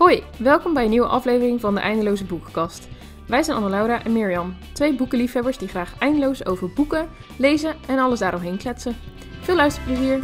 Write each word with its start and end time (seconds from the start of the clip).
Hoi, 0.00 0.22
welkom 0.38 0.74
bij 0.74 0.84
een 0.84 0.90
nieuwe 0.90 1.06
aflevering 1.06 1.60
van 1.60 1.74
de 1.74 1.80
Eindeloze 1.80 2.24
Boekenkast. 2.24 2.88
Wij 3.26 3.42
zijn 3.42 3.56
Anne-Laura 3.56 4.04
en 4.04 4.12
Mirjam, 4.12 4.56
twee 4.72 4.96
boekenliefhebbers 4.96 5.58
die 5.58 5.68
graag 5.68 5.98
eindeloos 5.98 6.46
over 6.46 6.72
boeken, 6.72 7.08
lezen 7.38 7.76
en 7.86 7.98
alles 7.98 8.18
daaromheen 8.18 8.58
kletsen. 8.58 8.96
Veel 9.40 9.56
luisterplezier! 9.56 10.18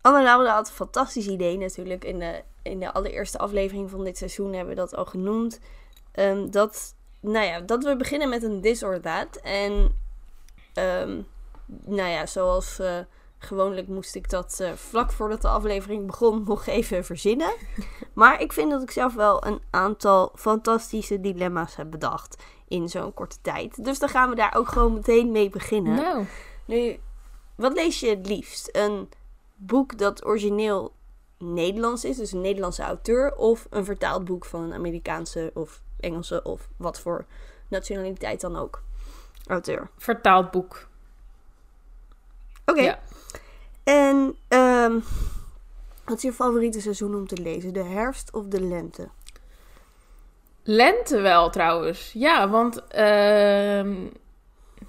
Anne-Laura 0.00 0.54
had 0.54 0.68
een 0.68 0.74
fantastisch 0.74 1.26
idee 1.26 1.58
natuurlijk. 1.58 2.04
In 2.04 2.18
de, 2.18 2.42
in 2.62 2.78
de 2.80 2.92
allereerste 2.92 3.38
aflevering 3.38 3.90
van 3.90 4.04
dit 4.04 4.18
seizoen 4.18 4.52
hebben 4.52 4.74
we 4.74 4.80
dat 4.80 4.94
al 4.94 5.04
genoemd. 5.04 5.60
Ehm, 6.12 6.50
dat, 6.50 6.94
nou 7.20 7.46
ja, 7.46 7.60
dat 7.60 7.84
we 7.84 7.96
beginnen 7.96 8.28
met 8.28 8.42
een 8.42 8.60
this 8.60 8.82
or 8.82 9.00
that. 9.00 9.40
En 9.42 10.06
ehm, 10.78 11.22
nou 11.84 12.08
ja, 12.08 12.26
zoals 12.26 12.78
eh, 12.78 12.98
gewoonlijk 13.38 13.88
moest 13.88 14.14
ik 14.14 14.30
dat 14.30 14.58
uh, 14.62 14.72
vlak 14.72 15.12
voordat 15.12 15.42
de 15.42 15.48
aflevering 15.48 16.06
begon 16.06 16.44
nog 16.46 16.66
even 16.66 17.04
verzinnen. 17.04 17.52
Maar 18.12 18.40
ik 18.40 18.52
vind 18.52 18.70
dat 18.70 18.82
ik 18.82 18.90
zelf 18.90 19.14
wel 19.14 19.46
een 19.46 19.60
aantal 19.70 20.32
fantastische 20.34 21.20
dilemma's 21.20 21.76
heb 21.76 21.90
bedacht 21.90 22.42
in 22.68 22.88
zo'n 22.88 23.14
korte 23.14 23.36
tijd. 23.40 23.84
Dus 23.84 23.98
dan 23.98 24.08
gaan 24.08 24.30
we 24.30 24.36
daar 24.36 24.54
ook 24.56 24.68
gewoon 24.68 24.94
meteen 24.94 25.30
mee 25.30 25.50
beginnen. 25.50 25.94
Nou, 25.94 26.24
Nu, 26.64 26.98
wat 27.54 27.72
lees 27.72 28.00
je 28.00 28.08
het 28.08 28.26
liefst? 28.26 28.68
Een 28.72 29.08
boek 29.56 29.98
dat 29.98 30.24
origineel 30.24 30.92
Nederlands 31.38 32.04
is, 32.04 32.16
dus 32.16 32.32
een 32.32 32.40
Nederlandse 32.40 32.82
auteur, 32.82 33.34
of 33.36 33.66
een 33.70 33.84
vertaald 33.84 34.24
boek 34.24 34.44
van 34.44 34.62
een 34.62 34.74
Amerikaanse 34.74 35.50
of 35.54 35.82
Engelse 36.00 36.42
of 36.42 36.68
wat 36.76 37.00
voor 37.00 37.24
nationaliteit 37.68 38.40
dan 38.40 38.56
ook 38.56 38.82
auteur. 39.46 39.90
vertaald 39.96 40.50
boek. 40.50 40.86
Oké. 42.66 42.80
Ja. 42.82 42.98
En 43.84 44.36
ehm, 44.48 44.98
wat 46.04 46.16
is 46.16 46.22
je 46.22 46.32
favoriete 46.32 46.80
seizoen 46.80 47.14
om 47.14 47.26
te 47.26 47.36
lezen? 47.42 47.72
De 47.72 47.82
herfst 47.84 48.32
of 48.32 48.44
de 48.46 48.60
lente? 48.60 49.08
Lente 50.62 51.20
wel 51.20 51.50
trouwens. 51.50 52.12
Ja, 52.12 52.48
want 52.48 52.86
ehm, 52.88 53.94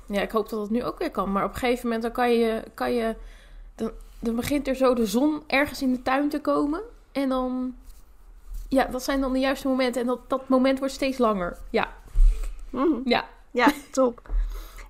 ja, 0.05 0.22
ik 0.22 0.31
hoop 0.31 0.50
dat 0.50 0.59
het 0.61 0.70
nu 0.70 0.83
ook 0.83 1.00
weer 1.00 1.11
kan. 1.11 1.31
Maar 1.31 1.44
op 1.44 1.53
een 1.53 1.58
gegeven 1.59 1.83
moment 1.83 2.02
dan 2.03 2.11
kan 2.11 2.31
je, 2.33 2.64
kan 2.73 2.94
je 2.94 3.16
dan, 3.75 3.92
dan 4.20 4.36
begint 4.36 4.67
er 4.67 4.75
zo 4.75 4.94
de 4.94 5.05
zon 5.05 5.44
ergens 5.47 5.81
in 5.81 5.92
de 5.92 6.02
tuin 6.02 6.30
te 6.30 6.42
komen. 6.42 6.81
En 7.11 7.30
dan, 7.30 7.75
ja, 8.70 8.86
dat 8.86 9.03
zijn 9.03 9.22
dan 9.22 9.33
de 9.33 9.39
juiste 9.39 9.67
momenten. 9.67 10.02
En 10.02 10.08
dat, 10.08 10.30
dat 10.30 10.50
moment 10.50 10.80
wordt 10.80 10.94
steeds 10.94 11.17
langer. 11.17 11.58
Ja, 11.70 11.94
Mhm. 12.70 13.02
ja. 13.05 13.25
Ja, 13.52 13.72
top. 13.92 14.30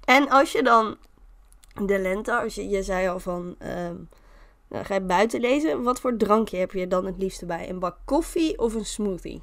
En 0.05 0.29
als 0.29 0.52
je 0.52 0.63
dan 0.63 0.97
de 1.85 1.99
lente, 1.99 2.39
als 2.39 2.55
je, 2.55 2.69
je 2.69 2.83
zei 2.83 3.07
al 3.07 3.19
van, 3.19 3.55
ehm, 3.59 3.95
nou, 4.67 4.85
ga 4.85 4.93
je 4.93 5.02
buiten 5.02 5.39
lezen, 5.39 5.83
wat 5.83 5.99
voor 5.99 6.17
drankje 6.17 6.57
heb 6.57 6.71
je 6.71 6.87
dan 6.87 7.05
het 7.05 7.17
liefste 7.17 7.45
bij? 7.45 7.69
Een 7.69 7.80
bak 7.80 7.97
koffie 8.05 8.59
of 8.59 8.73
een 8.73 8.85
smoothie? 8.85 9.41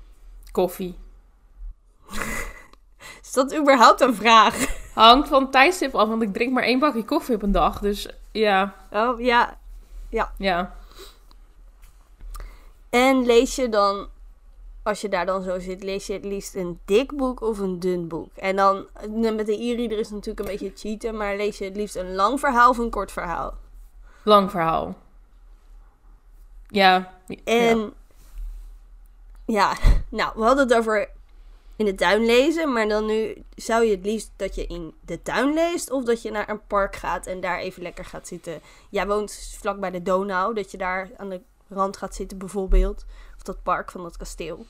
Koffie. 0.52 0.98
Is 3.22 3.32
dat 3.32 3.56
überhaupt 3.56 4.00
een 4.00 4.14
vraag? 4.14 4.84
Hangt 4.94 5.28
van 5.28 5.50
tijdstip 5.50 5.94
af, 5.94 6.08
want 6.08 6.22
ik 6.22 6.32
drink 6.32 6.52
maar 6.52 6.62
één 6.62 6.78
bakje 6.78 7.04
koffie 7.04 7.34
op 7.34 7.42
een 7.42 7.52
dag. 7.52 7.80
Dus 7.80 8.08
ja, 8.32 8.74
Oh, 8.92 9.20
ja. 9.20 9.58
ja. 10.38 10.74
En 12.90 13.26
lees 13.26 13.56
je 13.56 13.68
dan, 13.68 14.08
als 14.86 15.00
je 15.00 15.08
daar 15.08 15.26
dan 15.26 15.42
zo 15.42 15.58
zit, 15.58 15.82
lees 15.82 16.06
je 16.06 16.12
het 16.12 16.24
liefst 16.24 16.54
een 16.54 16.80
dik 16.84 17.16
boek 17.16 17.40
of 17.40 17.58
een 17.58 17.80
dun 17.80 18.08
boek? 18.08 18.36
En 18.36 18.56
dan, 18.56 18.86
eh, 18.92 19.34
met 19.34 19.46
de 19.46 19.62
e-reader 19.62 19.98
is 19.98 20.10
natuurlijk 20.10 20.38
een 20.38 20.56
beetje 20.56 20.72
cheaten, 20.74 21.16
maar 21.16 21.36
lees 21.36 21.58
je 21.58 21.64
het 21.64 21.76
liefst 21.76 21.96
een 21.96 22.14
lang 22.14 22.40
verhaal 22.40 22.70
of 22.70 22.78
een 22.78 22.90
kort 22.90 23.12
verhaal? 23.12 23.54
Lang 24.22 24.50
verhaal. 24.50 24.96
Ja. 26.68 27.12
En 27.44 27.78
ja. 27.78 27.90
ja, 29.44 29.76
nou, 30.18 30.32
we 30.34 30.42
hadden 30.42 30.68
het 30.68 30.76
over 30.76 31.10
in 31.76 31.84
de 31.84 31.94
tuin 31.94 32.24
lezen, 32.24 32.72
maar 32.72 32.88
dan 32.88 33.06
nu 33.06 33.42
zou 33.54 33.84
je 33.84 33.90
het 33.90 34.04
liefst 34.04 34.30
dat 34.36 34.54
je 34.54 34.66
in 34.66 34.94
de 35.00 35.22
tuin 35.22 35.54
leest 35.54 35.90
of 35.90 36.04
dat 36.04 36.22
je 36.22 36.30
naar 36.30 36.48
een 36.48 36.66
park 36.66 36.96
gaat 36.96 37.26
en 37.26 37.40
daar 37.40 37.58
even 37.58 37.82
lekker 37.82 38.04
gaat 38.04 38.28
zitten. 38.28 38.60
Jij 38.90 39.06
woont 39.06 39.56
vlak 39.58 39.80
bij 39.80 39.90
de 39.90 40.02
Donau, 40.02 40.54
dat 40.54 40.70
je 40.70 40.78
daar 40.78 41.10
aan 41.16 41.28
de 41.28 41.40
rand 41.68 41.96
gaat 41.96 42.14
zitten 42.14 42.38
bijvoorbeeld, 42.38 43.04
dat 43.46 43.62
park 43.62 43.90
van 43.90 44.02
dat 44.02 44.16
kasteel. 44.16 44.66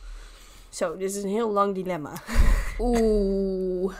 Zo, 0.68 0.96
dit 0.96 1.10
is 1.14 1.22
een 1.22 1.28
heel 1.28 1.50
lang 1.50 1.74
dilemma. 1.74 2.12
Oeh. 2.78 3.94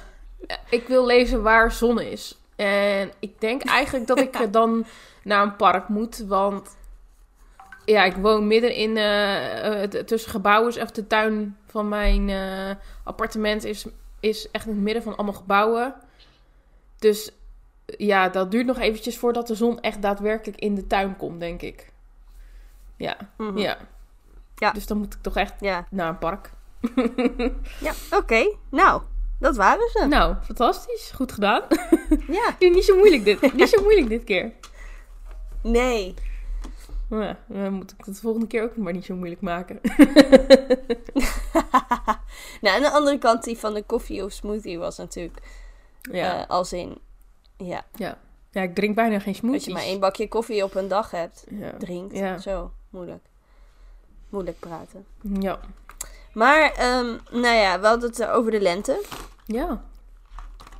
Ik 0.70 0.87
wil 0.88 1.06
lezen 1.06 1.42
waar 1.42 1.72
zon 1.72 2.00
is. 2.00 2.38
En 2.56 3.10
ik 3.19 3.41
denk 3.41 3.65
eigenlijk 3.65 4.06
dat 4.06 4.19
ik 4.19 4.53
dan 4.53 4.84
naar 5.25 5.42
een 5.42 5.56
park 5.56 5.88
moet. 5.88 6.19
Want 6.19 6.76
ja, 7.84 8.04
ik 8.04 8.16
woon 8.16 8.47
midden 8.47 8.75
in 8.75 8.94
t- 9.88 10.06
tussen 10.06 10.31
gebouwen. 10.31 10.76
Echt 10.76 10.94
de 10.94 11.06
tuin 11.06 11.56
van 11.66 11.88
mijn 11.88 12.28
eh, 12.28 12.70
appartement 13.04 13.65
is, 13.65 13.86
is 14.20 14.50
echt 14.50 14.66
in 14.66 14.72
het 14.72 14.82
midden 14.82 15.03
van 15.03 15.16
allemaal 15.16 15.34
gebouwen. 15.34 15.94
Dus 16.98 17.31
ja, 17.86 18.28
dat 18.28 18.50
duurt 18.50 18.66
nog 18.66 18.78
eventjes 18.78 19.19
voordat 19.19 19.47
de 19.47 19.54
zon 19.54 19.81
echt 19.81 20.03
daadwerkelijk 20.03 20.60
in 20.60 20.75
de 20.75 20.86
tuin 20.86 21.16
komt, 21.16 21.41
denk 21.41 21.62
ik. 21.62 21.92
Ja, 22.97 23.16
Mhm. 23.36 23.59
ja. 23.59 23.78
Ja. 24.56 24.70
Dus 24.72 24.86
dan 24.86 24.98
moet 24.98 25.14
ik 25.14 25.22
toch 25.22 25.36
echt 25.36 25.54
Ja, 25.60 25.86
naar 25.90 26.08
een 26.08 26.18
park. 26.18 26.50
ja 27.86 27.92
oké. 28.10 28.54
Nou, 28.70 29.02
dat 29.38 29.56
waren 29.56 29.88
ze. 29.92 30.06
Nou, 30.08 30.34
fantastisch. 30.44 31.10
Goed 31.14 31.32
gedaan. 31.32 31.62
Ja, 32.28 32.54
niet 32.70 32.84
zo 32.84 32.96
moeilijk 32.96 33.24
dit. 33.24 33.54
Niet 33.54 33.68
zo 33.68 33.82
moeilijk 33.82 34.08
dit 34.08 34.24
keer. 34.24 34.52
nee. 35.62 36.14
Ja, 37.10 37.38
dan 37.46 37.72
moet 37.72 37.90
ik 37.90 37.96
het 38.04 38.14
de 38.14 38.20
volgende 38.20 38.46
keer 38.46 38.62
ook 38.62 38.76
maar 38.76 38.92
niet 38.92 39.04
zo 39.04 39.14
moeilijk 39.14 39.40
maken. 39.40 39.80
nou, 42.60 42.76
aan 42.76 42.82
de 42.82 42.90
andere 42.90 43.18
kant, 43.18 43.44
die 43.44 43.58
van 43.58 43.74
de 43.74 43.82
koffie 43.82 44.24
of 44.24 44.32
smoothie 44.32 44.78
was 44.78 44.96
natuurlijk 44.96 45.38
Ja, 46.00 46.42
eh, 46.42 46.50
als 46.50 46.72
in, 46.72 46.98
ja, 47.56 47.84
ja. 47.94 48.18
ja 48.50 48.62
ik 48.62 48.74
drink 48.74 48.94
bijna 48.94 49.18
geen 49.18 49.28
als 49.28 49.36
smoothies. 49.36 49.64
je 49.64 49.72
maar 49.72 49.82
één 49.82 50.00
bakje 50.00 50.28
koffie 50.28 50.64
op 50.64 50.74
een 50.74 50.88
dag 50.88 51.10
hebt. 51.10 51.44
ja. 51.50 51.72
drinkt. 51.78 52.16
Ja. 52.16 52.38
Zo, 52.38 52.70
moeilijk. 52.90 53.24
Moeilijk 54.28 54.59
praten. 54.59 55.06
Ja. 55.20 55.59
Maar, 56.32 56.72
ehm, 56.72 57.16
nou 57.31 57.54
ja, 57.56 57.81
we 57.81 57.87
hadden 57.87 58.10
het 58.10 58.26
over 58.26 58.50
de 58.50 58.60
lente. 58.60 59.03
Ja. 59.44 59.82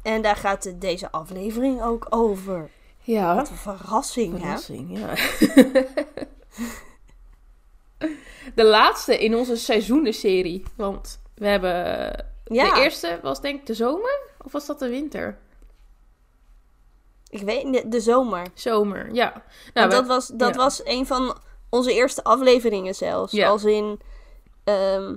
En 0.03 0.23
daar 0.23 0.37
gaat 0.37 0.81
deze 0.81 1.11
aflevering 1.11 1.83
ook 1.83 2.07
over. 2.11 2.71
Ja. 3.03 3.35
Wat 3.35 3.49
een 3.51 3.57
verrassing, 3.57 4.33
hè? 4.33 4.39
Verrassing, 4.39 4.99
ja. 4.99 5.15
De 8.55 8.65
laatste 8.65 9.19
in 9.19 9.35
onze 9.35 9.57
seizoenenserie. 9.57 10.63
Want 10.77 11.21
we 11.35 11.47
hebben... 11.47 11.73
Ja, 12.45 12.75
De 12.75 12.81
eerste 12.81 13.19
was 13.23 13.41
denk 13.41 13.61
ik 13.61 13.67
de 13.67 13.75
zomer? 13.75 14.21
Of 14.45 14.53
was 14.53 14.67
dat 14.67 14.79
de 14.79 14.89
winter? 14.89 15.39
ik 17.29 17.43
weet 17.43 17.65
niet, 17.65 17.93
de 17.93 18.01
zomer. 18.01 18.47
Zomer, 18.55 19.15
ja. 19.15 19.43
Nou, 19.75 19.89
we- 19.89 19.95
dat 19.95 20.07
was, 20.07 20.27
dat 20.27 20.55
ja. 20.55 20.61
was 20.61 20.81
een 20.85 21.07
van 21.07 21.37
onze 21.77 21.93
eerste 21.95 22.25
afleveringen 22.25 22.95
zelfs. 22.95 23.33
Ja. 23.33 23.49
Als 23.49 23.65
in... 23.65 24.01
ehm, 24.65 25.15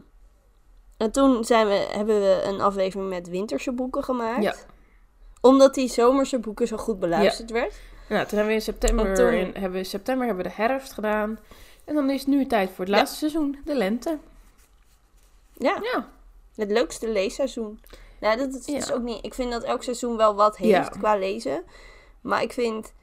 en 0.97 1.11
toen 1.11 1.43
zijn 1.45 1.67
we, 1.67 1.73
hebben 1.91 2.19
we 2.21 2.41
een 2.45 2.61
aflevering 2.61 3.09
met 3.09 3.29
winterse 3.29 3.71
boeken 3.71 4.03
gemaakt. 4.03 4.43
Ja. 4.43 4.55
Omdat 5.41 5.73
die 5.73 5.87
zomerse 5.89 6.39
boeken 6.39 6.67
zo 6.67 6.77
goed 6.77 6.99
beluisterd 6.99 7.51
werd. 7.51 7.73
Nou, 8.09 8.21
toen 8.21 8.37
hebben 8.37 8.47
we 8.47 8.53
in 8.53 8.61
september, 8.61 9.15
toen- 9.15 9.33
in, 9.33 9.51
hebben 9.53 9.71
we 9.71 9.77
in 9.77 9.85
september 9.85 10.25
hebben 10.27 10.43
we 10.45 10.49
de 10.55 10.61
herfst 10.61 10.93
gedaan. 10.93 11.39
En 11.85 11.95
dan 11.95 12.09
is 12.09 12.19
het 12.19 12.29
nu 12.29 12.45
tijd 12.45 12.69
voor 12.69 12.85
het 12.85 12.93
laatste 12.93 13.17
seizoen, 13.17 13.57
de 13.65 13.75
lente. 13.75 14.17
Ja. 15.57 15.79
Ja, 15.93 16.07
Het 16.55 16.71
leukste 16.71 17.09
leesseizoen. 17.11 17.79
Nou, 18.19 18.37
dat 18.37 18.53
is, 18.53 18.65
Ja. 18.65 18.77
is 18.77 18.91
ook 18.91 19.01
niet. 19.01 19.25
Ik 19.25 19.33
vind 19.33 19.51
dat 19.51 19.63
elk 19.63 19.83
seizoen 19.83 20.17
wel 20.17 20.35
wat 20.35 20.57
heeft 20.57 20.71
Ja. 20.93 20.99
qua 20.99 21.15
lezen. 21.17 21.63
Maar 22.21 22.41
ik 22.41 22.53
vind. 22.53 22.93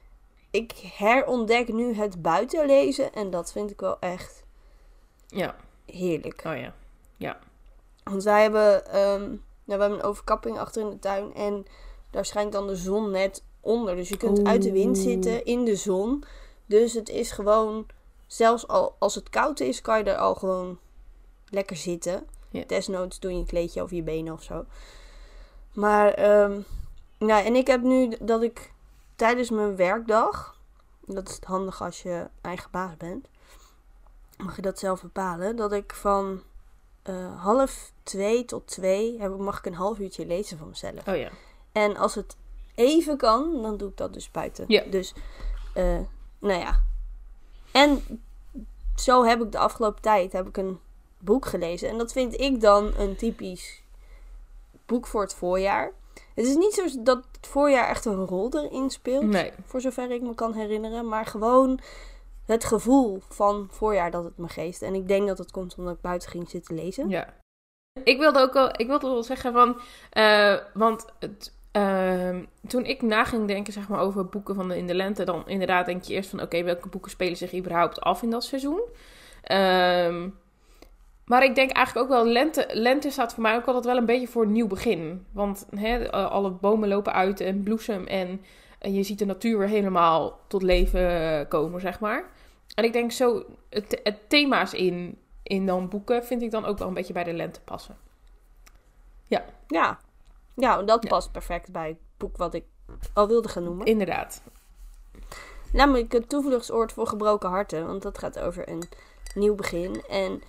Ik 0.56 0.72
herontdek 0.96 1.72
nu 1.72 1.94
het 1.94 2.22
buitenlezen. 2.22 3.12
En 3.12 3.30
dat 3.30 3.52
vind 3.52 3.70
ik 3.70 3.80
wel 3.80 3.98
echt 3.98 4.44
ja, 5.26 5.56
heerlijk. 5.86 6.42
oh 6.46 6.56
ja. 7.16 7.38
Want 8.04 8.22
wij 8.22 8.42
hebben, 8.42 8.86
ehm, 8.86 9.20
nou, 9.20 9.38
we 9.64 9.72
hebben 9.72 9.92
een 9.92 10.02
overkapping 10.02 10.58
achter 10.58 10.82
in 10.82 10.90
de 10.90 10.98
tuin. 10.98 11.34
En 11.34 11.66
daar 12.10 12.24
schijnt 12.24 12.52
dan 12.52 12.66
de 12.66 12.76
zon 12.76 13.10
net 13.10 13.42
onder. 13.60 13.96
Dus 13.96 14.08
je 14.08 14.16
kunt 14.16 14.46
uit 14.46 14.62
de 14.62 14.72
wind 14.72 14.98
zitten 14.98 15.44
in 15.44 15.64
de 15.64 15.76
zon. 15.76 16.24
Dus 16.66 16.92
het 16.92 17.08
is 17.08 17.30
gewoon. 17.30 17.86
Zelfs 18.26 18.68
al 18.68 18.96
als 18.98 19.14
het 19.14 19.30
koud 19.30 19.60
is, 19.60 19.80
kan 19.80 19.98
je 19.98 20.04
er 20.04 20.16
al 20.16 20.34
gewoon 20.34 20.78
lekker 21.48 21.76
zitten. 21.76 22.26
Ja. 22.50 22.64
Desnoods 22.66 23.18
doe 23.18 23.32
je 23.32 23.38
een 23.38 23.46
kleedje 23.46 23.82
over 23.82 23.96
je 23.96 24.02
benen 24.02 24.32
of 24.32 24.42
zo. 24.42 24.64
Maar, 25.72 26.12
ehm 26.12 26.60
nou, 27.18 27.44
en 27.44 27.56
ik 27.56 27.66
heb 27.66 27.82
nu 27.82 28.16
dat 28.20 28.42
ik 28.42 28.72
tijdens 29.16 29.50
mijn 29.50 29.76
werkdag. 29.76 30.56
Dat 31.06 31.28
is 31.28 31.34
het 31.34 31.44
handig 31.44 31.82
als 31.82 32.02
je 32.02 32.28
eigen 32.40 32.70
baas 32.70 32.96
bent. 32.96 33.28
Mag 34.36 34.56
je 34.56 34.62
dat 34.62 34.78
zelf 34.78 35.02
bepalen. 35.02 35.56
Dat 35.56 35.72
ik 35.72 35.94
van 35.94 36.42
eh, 37.02 37.42
half 37.42 37.92
twee 38.02 38.44
tot 38.44 38.66
twee 38.66 39.20
heb, 39.20 39.38
mag 39.38 39.58
ik 39.58 39.66
een 39.66 39.74
half 39.74 39.98
uurtje 39.98 40.26
lezen 40.26 40.58
van 40.58 40.68
mezelf. 40.68 41.08
Oh 41.08 41.16
ja. 41.16 41.30
En 41.72 41.96
als 41.96 42.14
het 42.14 42.36
even 42.74 43.16
kan, 43.16 43.62
dan 43.62 43.76
doe 43.76 43.88
ik 43.88 43.96
dat 43.96 44.12
dus 44.12 44.30
buiten. 44.30 44.64
Ja. 44.68 44.82
Dus, 44.90 45.14
eh, 45.74 46.00
nou 46.38 46.60
ja. 46.60 46.82
En 47.72 48.20
zo 48.94 49.24
heb 49.24 49.42
ik 49.42 49.52
de 49.52 49.58
afgelopen 49.58 50.02
tijd 50.02 50.32
heb 50.32 50.46
ik 50.46 50.56
een 50.56 50.80
boek 51.18 51.46
gelezen. 51.46 51.88
En 51.88 51.98
dat 51.98 52.12
vind 52.12 52.40
ik 52.40 52.60
dan 52.60 52.92
een 52.96 53.16
typisch 53.16 53.82
boek 54.86 55.06
voor 55.06 55.20
het 55.20 55.34
voorjaar. 55.34 55.92
Het 56.36 56.46
is 56.46 56.56
niet 56.56 56.74
zo 56.74 57.02
dat 57.02 57.24
het 57.32 57.46
voorjaar 57.46 57.88
echt 57.88 58.04
een 58.04 58.24
rol 58.26 58.52
erin 58.52 58.90
speelt. 58.90 59.24
Nee. 59.24 59.52
Voor 59.64 59.80
zover 59.80 60.10
ik 60.10 60.22
me 60.22 60.34
kan 60.34 60.54
herinneren. 60.54 61.08
Maar 61.08 61.26
gewoon 61.26 61.80
het 62.46 62.64
gevoel 62.64 63.22
van 63.28 63.68
voorjaar 63.70 64.10
dat 64.10 64.24
het 64.24 64.38
me 64.38 64.48
geeft. 64.48 64.82
En 64.82 64.94
ik 64.94 65.08
denk 65.08 65.26
dat 65.26 65.38
het 65.38 65.50
komt 65.50 65.74
omdat 65.78 65.94
ik 65.94 66.00
buiten 66.00 66.30
ging 66.30 66.50
zitten 66.50 66.74
lezen. 66.74 67.08
Ja. 67.08 67.34
Ik 68.04 68.18
wilde 68.18 68.40
ook 68.40 68.52
wel, 68.52 68.68
ik 68.76 68.86
wilde 68.86 69.06
wel 69.06 69.22
zeggen 69.22 69.52
van, 69.52 69.80
eh, 70.10 70.56
want 70.74 71.06
het, 71.18 71.52
ehm, 71.72 72.44
toen 72.66 72.84
ik 72.84 73.02
na 73.02 73.24
ging 73.24 73.46
denken 73.48 73.72
zeg 73.72 73.88
maar, 73.88 74.00
over 74.00 74.26
boeken 74.26 74.54
van 74.54 74.68
de, 74.68 74.76
in 74.76 74.86
de 74.86 74.94
lente, 74.94 75.24
dan 75.24 75.48
inderdaad 75.48 75.86
denk 75.86 76.04
je 76.04 76.14
eerst 76.14 76.30
van, 76.30 76.42
oké, 76.42 76.62
welke 76.62 76.88
boeken 76.88 77.10
spelen 77.10 77.36
zich 77.36 77.54
überhaupt 77.54 78.00
af 78.00 78.22
in 78.22 78.30
dat 78.30 78.44
seizoen? 78.44 78.82
Ehm, 79.42 80.28
maar 81.26 81.44
ik 81.44 81.54
denk 81.54 81.70
eigenlijk 81.70 82.06
ook 82.06 82.12
wel, 82.12 82.32
lente, 82.32 82.68
lente 82.72 83.10
staat 83.10 83.34
voor 83.34 83.42
mij 83.42 83.56
ook 83.56 83.66
altijd 83.66 83.84
wel 83.84 83.96
een 83.96 84.04
beetje 84.04 84.28
voor 84.28 84.42
een 84.42 84.52
nieuw 84.52 84.66
begin. 84.66 85.26
Want 85.32 85.66
hè, 85.76 86.12
alle 86.12 86.50
bomen 86.50 86.88
lopen 86.88 87.12
uit 87.12 87.40
en 87.40 87.62
bloesem 87.62 88.06
en, 88.06 88.40
en 88.78 88.94
je 88.94 89.02
ziet 89.02 89.18
de 89.18 89.24
natuur 89.24 89.58
weer 89.58 89.68
helemaal 89.68 90.40
tot 90.46 90.62
leven 90.62 91.48
komen, 91.48 91.80
zeg 91.80 92.00
maar. 92.00 92.24
En 92.74 92.84
ik 92.84 92.92
denk 92.92 93.12
zo, 93.12 93.44
het, 93.70 94.00
het 94.02 94.28
thema's 94.28 94.72
in, 94.72 95.18
in 95.42 95.66
dan 95.66 95.88
boeken 95.88 96.24
vind 96.24 96.42
ik 96.42 96.50
dan 96.50 96.64
ook 96.64 96.78
wel 96.78 96.88
een 96.88 96.94
beetje 96.94 97.12
bij 97.12 97.24
de 97.24 97.32
lente 97.32 97.60
passen. 97.60 97.96
Ja, 99.26 99.44
ja 99.66 99.98
dat 100.54 101.02
Ja. 101.02 101.08
past 101.08 101.32
perfect 101.32 101.72
bij 101.72 101.88
het 101.88 101.98
boek 102.16 102.36
wat 102.36 102.54
ik 102.54 102.64
al 103.12 103.28
wilde 103.28 103.48
gaan 103.48 103.64
noemen. 103.64 103.86
Inderdaad. 103.86 104.42
Namelijk 105.72 106.12
het 106.12 106.28
toevluchtsoord 106.28 106.92
voor 106.92 107.06
gebroken 107.06 107.48
harten. 107.48 107.86
Want 107.86 108.02
dat 108.02 108.18
gaat 108.18 108.38
over 108.38 108.68
een 108.68 108.82
nieuw 109.34 109.54
begin. 109.54 110.02
En 110.08 110.42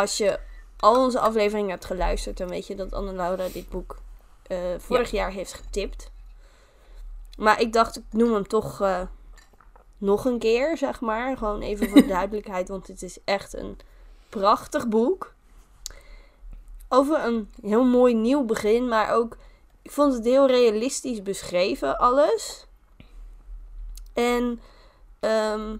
als 0.00 0.16
je 0.16 0.38
al 0.76 1.04
onze 1.04 1.20
afleveringen 1.20 1.70
hebt 1.70 1.84
geluisterd, 1.84 2.36
dan 2.36 2.48
weet 2.48 2.66
je 2.66 2.74
dat 2.74 2.92
Anne-Laura 2.92 3.48
dit 3.48 3.68
boek 3.68 3.96
eh, 4.46 4.58
vorig 4.78 5.10
jaar 5.10 5.30
heeft 5.30 5.52
getipt. 5.52 6.10
Maar 7.36 7.60
ik 7.60 7.72
dacht, 7.72 7.96
ik 7.96 8.04
noem 8.10 8.32
hem 8.32 8.48
toch 8.48 8.80
eh, 8.80 9.00
nog 9.98 10.24
een 10.24 10.38
keer, 10.38 10.76
zeg 10.76 11.00
maar. 11.00 11.36
Gewoon 11.36 11.60
even 11.60 11.88
voor 11.88 12.06
duidelijkheid, 12.16 12.68
want 12.68 12.86
het 12.86 13.02
is 13.02 13.18
echt 13.24 13.54
een 13.54 13.78
prachtig 14.28 14.88
boek. 14.88 15.34
Over 16.88 17.24
een 17.24 17.50
heel 17.62 17.84
mooi 17.84 18.14
nieuw 18.14 18.44
begin, 18.44 18.88
maar 18.88 19.14
ook... 19.14 19.36
Ik 19.82 19.90
vond 19.90 20.14
het 20.14 20.24
heel 20.24 20.46
realistisch 20.46 21.22
beschreven, 21.22 21.98
alles. 21.98 22.66
En 24.12 24.60
ehm, 25.20 25.76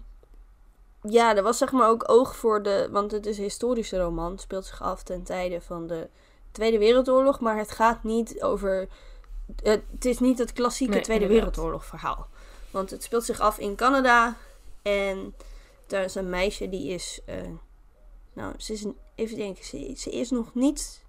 ja, 1.01 1.35
er 1.35 1.43
was 1.43 1.57
zeg 1.57 1.71
maar 1.71 1.89
ook 1.89 2.09
oog 2.09 2.35
voor 2.35 2.63
de. 2.63 2.87
Want 2.91 3.11
het 3.11 3.25
is 3.25 3.37
een 3.37 3.43
historische 3.43 3.97
roman. 3.99 4.31
Het 4.31 4.41
speelt 4.41 4.65
zich 4.65 4.81
af 4.81 5.03
ten 5.03 5.23
tijde 5.23 5.61
van 5.61 5.87
de 5.87 6.09
Tweede 6.51 6.77
Wereldoorlog. 6.77 7.39
Maar 7.39 7.57
het 7.57 7.71
gaat 7.71 8.03
niet 8.03 8.41
over. 8.41 8.87
Het, 9.63 10.05
is 10.05 10.19
niet 10.19 10.37
het 10.37 10.53
klassieke 10.53 10.93
Nee, 10.93 11.01
Tweede 11.01 11.23
inderdaad. 11.23 11.55
Wereldoorlog 11.55 11.85
verhaal. 11.85 12.27
Want 12.71 12.89
het 12.89 13.03
speelt 13.03 13.23
zich 13.23 13.39
af 13.39 13.57
in 13.57 13.75
Canada. 13.75 14.35
En 14.81 15.35
daar 15.87 16.03
is 16.03 16.15
een 16.15 16.29
meisje 16.29 16.69
die 16.69 16.89
is. 16.93 17.21
eh, 17.25 17.35
nou, 18.33 18.53
ze 18.57 18.73
is. 18.73 18.83
Een, 18.83 18.97
even 19.15 19.37
denken, 19.37 19.65
ze, 19.65 19.93
ze 19.97 20.09
is 20.11 20.29
nog 20.29 20.53
niet. 20.53 21.05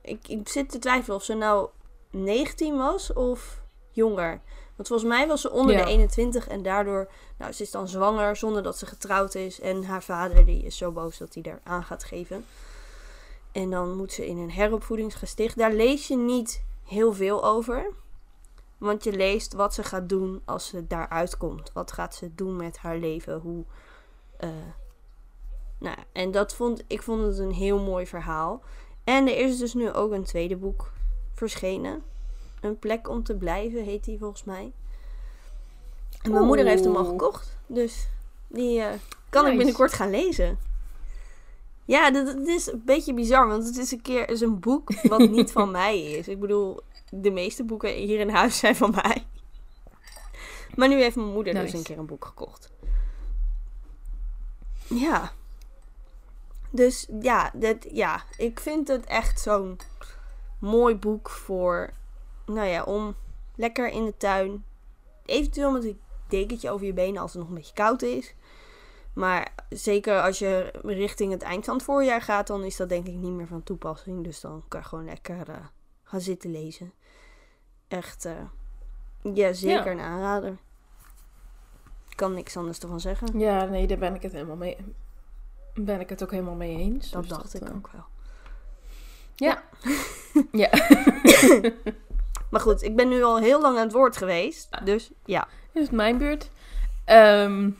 Ik, 0.00 0.28
ik 0.28 0.48
zit 0.48 0.70
te 0.70 0.78
twijfelen 0.78 1.16
of 1.16 1.24
ze 1.24 1.34
nou 1.34 1.68
19 2.10 2.76
was 2.76 3.12
of 3.12 3.62
jonger. 3.90 4.40
Want 4.76 4.88
volgens 4.88 5.08
mij 5.08 5.26
was 5.26 5.40
ze 5.40 5.50
onder 5.50 5.74
Ja. 5.76 5.84
de 5.84 5.90
21 5.90 6.48
en 6.48 6.62
daardoor, 6.62 7.08
nou, 7.38 7.52
ze 7.52 7.62
is 7.62 7.70
dan 7.70 7.88
zwanger 7.88 8.36
zonder 8.36 8.62
dat 8.62 8.78
ze 8.78 8.86
getrouwd 8.86 9.34
is. 9.34 9.60
En 9.60 9.84
haar 9.84 10.02
vader 10.02 10.44
die 10.44 10.62
is 10.62 10.76
zo 10.76 10.90
boos 10.90 11.18
dat 11.18 11.34
hij 11.34 11.42
daar 11.42 11.60
aan 11.64 11.84
gaat 11.84 12.04
geven. 12.04 12.44
En 13.52 13.70
dan 13.70 13.96
moet 13.96 14.12
ze 14.12 14.26
in 14.26 14.36
een 14.38 14.50
heropvoedingsgesticht. 14.50 15.56
Daar 15.58 15.72
lees 15.72 16.08
je 16.08 16.16
niet 16.16 16.64
heel 16.84 17.12
veel 17.12 17.44
over. 17.44 17.90
Want 18.78 19.04
je 19.04 19.12
leest 19.12 19.52
wat 19.52 19.74
ze 19.74 19.82
gaat 19.82 20.08
doen 20.08 20.42
als 20.44 20.66
ze 20.66 20.86
daaruit 20.86 21.36
komt. 21.36 21.70
Wat 21.72 21.92
gaat 21.92 22.14
ze 22.14 22.34
doen 22.34 22.56
met 22.56 22.76
haar 22.78 22.96
leven? 22.96 23.38
Hoe. 23.38 23.64
eh, 24.36 24.48
nou, 25.78 25.96
en 26.12 26.30
dat 26.30 26.54
vond 26.54 26.84
ik 26.86 27.02
vond 27.02 27.22
het 27.22 27.38
een 27.38 27.52
heel 27.52 27.78
mooi 27.78 28.06
verhaal. 28.06 28.62
En 29.04 29.26
er 29.28 29.38
is 29.38 29.58
dus 29.58 29.74
nu 29.74 29.92
ook 29.92 30.12
een 30.12 30.24
tweede 30.24 30.56
boek 30.56 30.92
verschenen. 31.34 32.02
Een 32.64 32.78
plek 32.78 33.08
om 33.08 33.22
te 33.22 33.34
blijven 33.34 33.84
heet 33.84 34.04
die 34.04 34.18
volgens 34.18 34.44
mij. 34.44 34.72
En 36.22 36.32
mijn 36.32 36.44
moeder 36.44 36.66
heeft 36.66 36.84
hem 36.84 36.96
al 36.96 37.04
gekocht. 37.04 37.56
Dus 37.66 38.08
die 38.48 38.80
eh, 38.80 38.98
kan 39.28 39.46
ik 39.46 39.56
binnenkort 39.56 39.92
gaan 39.92 40.10
lezen. 40.10 40.58
Ja, 41.84 42.10
dit 42.10 42.48
is 42.48 42.72
een 42.72 42.82
beetje 42.84 43.14
bizar. 43.14 43.48
Want 43.48 43.66
het 43.66 43.76
is 43.76 43.92
een 43.92 44.02
keer 44.02 44.28
is 44.28 44.40
een 44.40 44.60
boek 44.60 45.02
wat 45.02 45.30
niet 45.30 45.52
van 45.52 45.70
mij 45.70 46.02
is. 46.02 46.28
Ik 46.28 46.40
bedoel, 46.40 46.80
de 47.10 47.30
meeste 47.30 47.64
boeken 47.64 47.94
hier 47.94 48.20
in 48.20 48.28
huis 48.28 48.58
zijn 48.58 48.76
van 48.76 48.90
mij. 48.90 49.26
Maar 50.74 50.88
nu 50.88 51.00
heeft 51.00 51.16
mijn 51.16 51.32
moeder 51.32 51.54
dus 51.54 51.72
een 51.72 51.82
keer 51.82 51.98
een 51.98 52.06
boek 52.06 52.24
gekocht. 52.24 52.72
Ja. 54.88 55.32
Dus 56.70 57.06
ja, 57.20 57.50
dit, 57.54 57.88
ja, 57.92 58.22
ik 58.36 58.60
vind 58.60 58.88
het 58.88 59.04
echt 59.04 59.40
zo'n 59.40 59.78
mooi 60.58 60.96
boek 60.96 61.30
voor, 61.30 61.90
nou 62.46 62.66
ja, 62.68 62.82
om 62.82 63.14
lekker 63.54 63.88
in 63.88 64.04
de 64.04 64.16
tuin, 64.16 64.64
eventueel 65.24 65.70
met 65.72 65.84
een 65.84 66.00
dekentje 66.28 66.70
over 66.70 66.86
je 66.86 66.92
benen 66.92 67.22
als 67.22 67.32
het 67.32 67.40
nog 67.40 67.48
een 67.50 67.56
beetje 67.56 67.74
koud 67.74 68.02
is. 68.02 68.34
Maar 69.12 69.54
zeker 69.68 70.22
als 70.22 70.38
je 70.38 70.70
richting 70.82 71.32
het 71.32 71.42
eind 71.42 71.64
van 71.64 71.74
het 71.74 71.84
voorjaar 71.84 72.22
gaat, 72.22 72.46
dan 72.46 72.62
is 72.64 72.76
dat 72.76 72.88
denk 72.88 73.06
ik 73.06 73.14
niet 73.14 73.32
meer 73.32 73.46
van 73.46 73.62
toepassing. 73.62 74.24
Dus 74.24 74.40
dan 74.40 74.64
kan 74.68 74.80
je 74.80 74.86
gewoon 74.86 75.04
lekker 75.04 75.48
eh, 75.48 75.56
gaan 76.02 76.20
zitten 76.20 76.50
lezen. 76.50 76.92
Echt, 77.88 78.24
eh, 78.24 78.32
ja, 79.34 79.52
zeker 79.52 79.84
Ja. 79.84 79.90
een 79.90 80.00
aanrader. 80.00 80.56
Ik 82.08 82.16
kan 82.16 82.34
niks 82.34 82.56
anders 82.56 82.78
ervan 82.78 83.00
zeggen. 83.00 83.38
Ja, 83.38 83.64
nee, 83.64 83.86
daar 83.86 83.98
ben 83.98 84.14
ik 84.14 84.22
het 84.22 84.32
helemaal 84.32 84.56
mee. 84.56 84.76
Ben 85.74 86.00
ik 86.00 86.08
het 86.08 86.22
ook 86.22 86.30
helemaal 86.30 86.54
mee 86.54 86.76
eens. 86.78 87.10
Dat 87.10 87.22
Dus 87.22 87.30
dacht 87.30 87.54
ik 87.54 87.62
eh, 87.68 87.74
ook 87.74 87.90
wel. 87.92 88.04
Ja. 89.34 89.62
ja. 90.52 90.70
Maar 92.50 92.60
goed, 92.60 92.82
ik 92.82 92.96
ben 92.96 93.08
nu 93.08 93.22
al 93.22 93.38
heel 93.38 93.60
lang 93.60 93.76
aan 93.76 93.84
het 93.84 93.92
woord 93.92 94.16
geweest. 94.16 94.68
Dus 94.84 95.10
ja. 95.24 95.48
Is 95.72 95.82
het 95.82 95.90
mijn 95.90 96.18
beurt? 96.18 96.50
Ehm, 97.04 97.70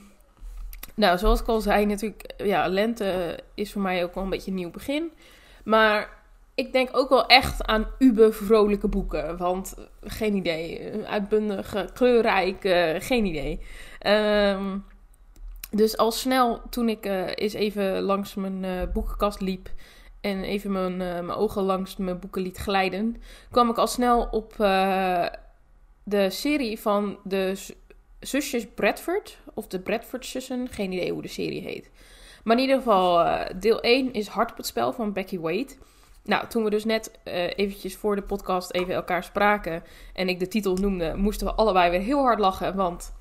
nou, 0.94 1.18
zoals 1.18 1.40
ik 1.40 1.46
al 1.46 1.60
zei, 1.60 1.86
natuurlijk, 1.86 2.32
ja, 2.36 2.68
lente 2.68 3.38
is 3.54 3.72
voor 3.72 3.82
mij 3.82 4.04
ook 4.04 4.14
wel 4.14 4.24
een 4.24 4.30
beetje 4.30 4.50
een 4.50 4.56
nieuw 4.56 4.70
begin. 4.70 5.12
Maar 5.64 6.10
ik 6.54 6.72
denk 6.72 6.88
ook 6.92 7.08
wel 7.08 7.26
echt 7.26 7.64
aan 7.64 7.86
ube 7.98 8.32
vrolijke 8.32 8.88
boeken. 8.88 9.36
Want 9.36 9.74
geen 10.04 10.34
idee, 10.34 10.92
uitbundig, 11.06 11.74
eh, 11.74 11.82
kleurrijk, 11.94 12.60
geen 13.04 13.24
idee. 13.24 13.60
Ehm, 13.98 14.76
dus 15.74 15.96
al 15.96 16.12
snel, 16.12 16.60
toen 16.70 16.88
ik 16.88 17.06
eh, 17.06 17.26
eens 17.34 17.52
even 17.52 18.00
langs 18.00 18.34
mijn 18.34 18.64
eh, 18.64 18.92
boekenkast 18.92 19.40
liep 19.40 19.68
en 20.24 20.42
even 20.42 20.72
mijn, 20.72 20.92
eh, 20.92 20.98
mijn 20.98 21.30
ogen 21.30 21.62
langs 21.62 21.96
mijn 21.96 22.18
boeken 22.18 22.42
liet 22.42 22.56
glijden, 22.56 23.16
kwam 23.50 23.70
ik 23.70 23.76
al 23.76 23.86
snel 23.86 24.28
op 24.30 24.54
eh, 24.58 25.26
de 26.02 26.30
serie 26.30 26.80
van 26.80 27.18
de 27.24 27.72
zusjes 28.20 28.66
Bradford, 28.74 29.38
of 29.54 29.66
de 29.66 29.80
Bradford-zussen, 29.80 30.68
geen 30.68 30.92
idee 30.92 31.12
hoe 31.12 31.22
de 31.22 31.28
serie 31.28 31.60
heet. 31.60 31.90
Maar 32.44 32.56
in 32.56 32.62
ieder 32.62 32.76
geval, 32.76 33.20
eh, 33.20 33.50
deel 33.56 33.78
1 33.80 34.12
is 34.12 34.26
Hart 34.26 34.50
op 34.50 34.56
het 34.56 34.66
spel 34.66 34.92
van 34.92 35.12
Becky 35.12 35.38
Wade. 35.38 35.72
Nou, 36.24 36.46
toen 36.46 36.64
we 36.64 36.70
dus 36.70 36.84
net 36.84 37.18
eventjes 37.56 37.96
voor 37.96 38.16
de 38.16 38.22
podcast 38.22 38.72
even 38.72 38.94
elkaar 38.94 39.24
spraken 39.24 39.82
en 40.14 40.28
ik 40.28 40.38
de 40.38 40.48
titel 40.48 40.76
noemde, 40.76 41.14
moesten 41.16 41.46
we 41.46 41.54
allebei 41.54 41.90
weer 41.90 42.00
heel 42.00 42.22
hard 42.22 42.38
lachen, 42.38 42.74
want... 42.76 43.12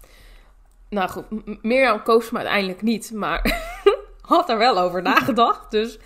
Nou 0.90 1.10
goed, 1.10 1.26
Mirjam 1.64 2.04
koos 2.04 2.30
me 2.30 2.38
uiteindelijk 2.38 2.82
niet, 2.82 3.12
maar 3.12 3.64
had 4.22 4.50
er 4.50 4.58
wel 4.58 4.80
over 4.80 5.02
nagedacht. 5.02 5.72
Dus, 5.72 6.00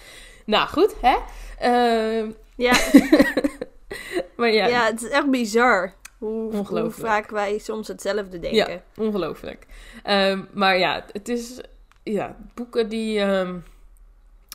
nou 0.48 0.68
goed, 0.68 0.96
hè? 1.02 1.18
Ehm, 1.60 2.32
Ja, 2.56 2.72
maar 4.38 4.52
ja, 4.52 4.66
ja. 4.68 4.86
het 4.86 5.02
is 5.04 5.10
echt 5.10 5.30
bizar. 5.30 5.94
Hoe, 6.18 6.56
hoe 6.56 6.92
vaak 6.92 7.30
wij 7.30 7.58
soms 7.58 7.88
hetzelfde 7.88 8.40
denken. 8.40 8.84
Ongelooflijk. 8.98 9.66
Ehm, 10.04 10.42
maar 10.54 10.78
ja, 10.78 11.06
het 11.12 11.30
is 11.30 11.62
ja, 12.04 12.36
boeken 12.54 12.90
die. 12.90 13.20
ehm, 13.20 13.56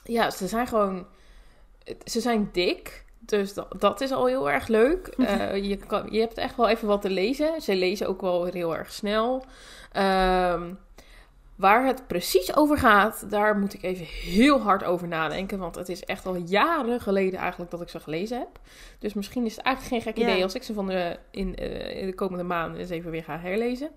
ja, 0.04 0.30
ze 0.30 0.46
zijn 0.46 0.66
gewoon. 0.66 1.06
Ze 2.04 2.20
zijn 2.20 2.48
dik. 2.52 3.04
Dus 3.18 3.54
dat, 3.54 3.74
dat 3.78 4.00
is 4.00 4.12
al 4.12 4.26
heel 4.26 4.50
erg 4.50 4.68
leuk. 4.68 5.06
Eh, 5.18 5.64
je, 5.64 5.76
kan, 5.76 6.06
je 6.10 6.20
hebt 6.20 6.36
echt 6.38 6.56
wel 6.56 6.68
even 6.68 6.88
wat 6.88 7.02
te 7.02 7.10
lezen. 7.10 7.60
Ze 7.60 7.74
lezen 7.76 8.08
ook 8.08 8.20
wel 8.20 8.44
heel 8.44 8.76
erg 8.76 8.92
snel. 8.92 9.44
Ehm, 9.92 10.72
Waar 11.62 11.86
het 11.86 12.06
precies 12.06 12.56
over 12.56 12.78
gaat, 12.78 13.30
daar 13.30 13.58
moet 13.58 13.74
ik 13.74 13.82
even 13.82 14.04
heel 14.06 14.60
hard 14.60 14.84
over 14.84 15.08
nadenken. 15.08 15.58
Want 15.58 15.74
het 15.74 15.88
is 15.88 16.04
echt 16.04 16.26
al 16.26 16.36
jaren 16.36 17.00
geleden 17.00 17.38
eigenlijk 17.38 17.70
dat 17.70 17.80
ik 17.80 17.88
ze 17.88 18.00
gelezen 18.00 18.38
heb. 18.38 18.48
Dus 18.98 19.14
misschien 19.14 19.44
is 19.44 19.56
het 19.56 19.64
eigenlijk 19.64 19.94
geen 20.04 20.12
gek 20.14 20.22
Ja. 20.22 20.30
idee 20.30 20.42
als 20.42 20.54
ik 20.54 20.62
ze 20.62 20.74
van 20.74 20.86
de, 20.86 21.16
in, 21.30 21.56
eh, 21.56 22.00
in 22.00 22.06
de 22.06 22.14
komende 22.14 22.44
maanden 22.44 22.80
eens 22.80 22.90
even 22.90 23.10
weer 23.10 23.24
ga 23.24 23.38
herlezen. 23.38 23.90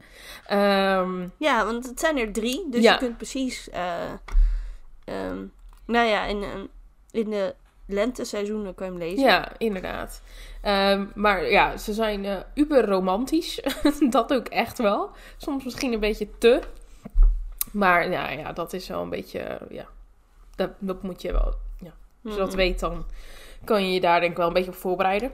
Ehm, 0.48 1.28
Ja, 1.38 1.66
want 1.66 1.86
het 1.86 2.00
zijn 2.00 2.18
er 2.18 2.32
drie. 2.32 2.66
Dus 2.70 2.84
Ja. 2.84 2.92
je 2.92 2.98
kunt 2.98 3.18
precies... 3.18 3.70
ehm, 3.70 5.46
nou 5.86 6.08
ja, 6.08 6.24
in, 6.26 6.44
ehm, 6.44 6.66
in 7.12 7.30
de 7.30 7.56
lenteseizoenen 7.88 8.76
kan 8.76 8.86
je 8.86 8.92
hem 8.92 9.02
lezen. 9.02 9.26
ja, 9.26 9.52
inderdaad. 9.58 10.22
Maar 11.16 11.50
ja, 11.50 11.78
ze 11.78 11.94
zijn 11.94 12.26
eh 12.26 12.38
uber 12.54 12.86
romantisch. 12.86 13.62
dat 14.10 14.34
ook 14.34 14.48
echt 14.48 14.78
wel. 14.78 15.10
Soms 15.38 15.64
misschien 15.64 15.94
een 15.94 16.00
beetje 16.00 16.28
te. 16.38 16.62
Maar 17.76 18.10
nou 18.10 18.38
ja, 18.38 18.54
dat 18.54 18.74
is 18.74 18.88
wel 18.88 19.02
een 19.02 19.10
beetje, 19.10 19.60
ja, 19.70 19.86
dat, 20.56 20.70
dat 20.80 21.02
moet 21.04 21.22
je 21.22 21.32
wel, 21.32 21.54
ja. 21.80 21.92
Als 22.24 22.34
je 22.34 22.40
dat 22.40 22.48
Mhm. 22.48 22.58
weet, 22.58 22.80
dan 22.80 23.06
kan 23.64 23.84
je 23.88 23.94
je 23.94 24.00
daar 24.02 24.20
denk 24.20 24.32
ik 24.32 24.38
wel 24.38 24.48
een 24.48 24.54
beetje 24.54 24.72
op 24.72 24.78
voorbereiden. 24.78 25.32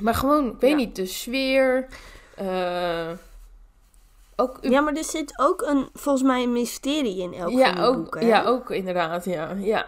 Maar 0.00 0.14
gewoon, 0.14 0.46
ik 0.50 0.60
weet 0.60 0.70
Ja. 0.70 0.76
niet, 0.76 0.96
de 0.96 1.06
sfeer. 1.06 1.86
eh, 2.36 3.10
ook, 4.36 4.58
Ja, 4.60 4.80
maar 4.80 4.94
er 4.94 5.04
zit 5.04 5.38
ook 5.38 5.62
een, 5.62 5.88
volgens 5.92 6.24
mij 6.24 6.42
een 6.42 6.52
mysterie 6.52 7.16
in 7.22 7.32
elk 7.34 7.50
ja, 7.50 7.66
van 7.66 7.74
die 7.74 7.84
ook, 7.84 7.94
boeken. 7.94 8.26
ja, 8.26 8.44
ook 8.44 8.70
inderdaad, 8.70 9.24
ja. 9.24 9.50
Ja, 9.52 9.86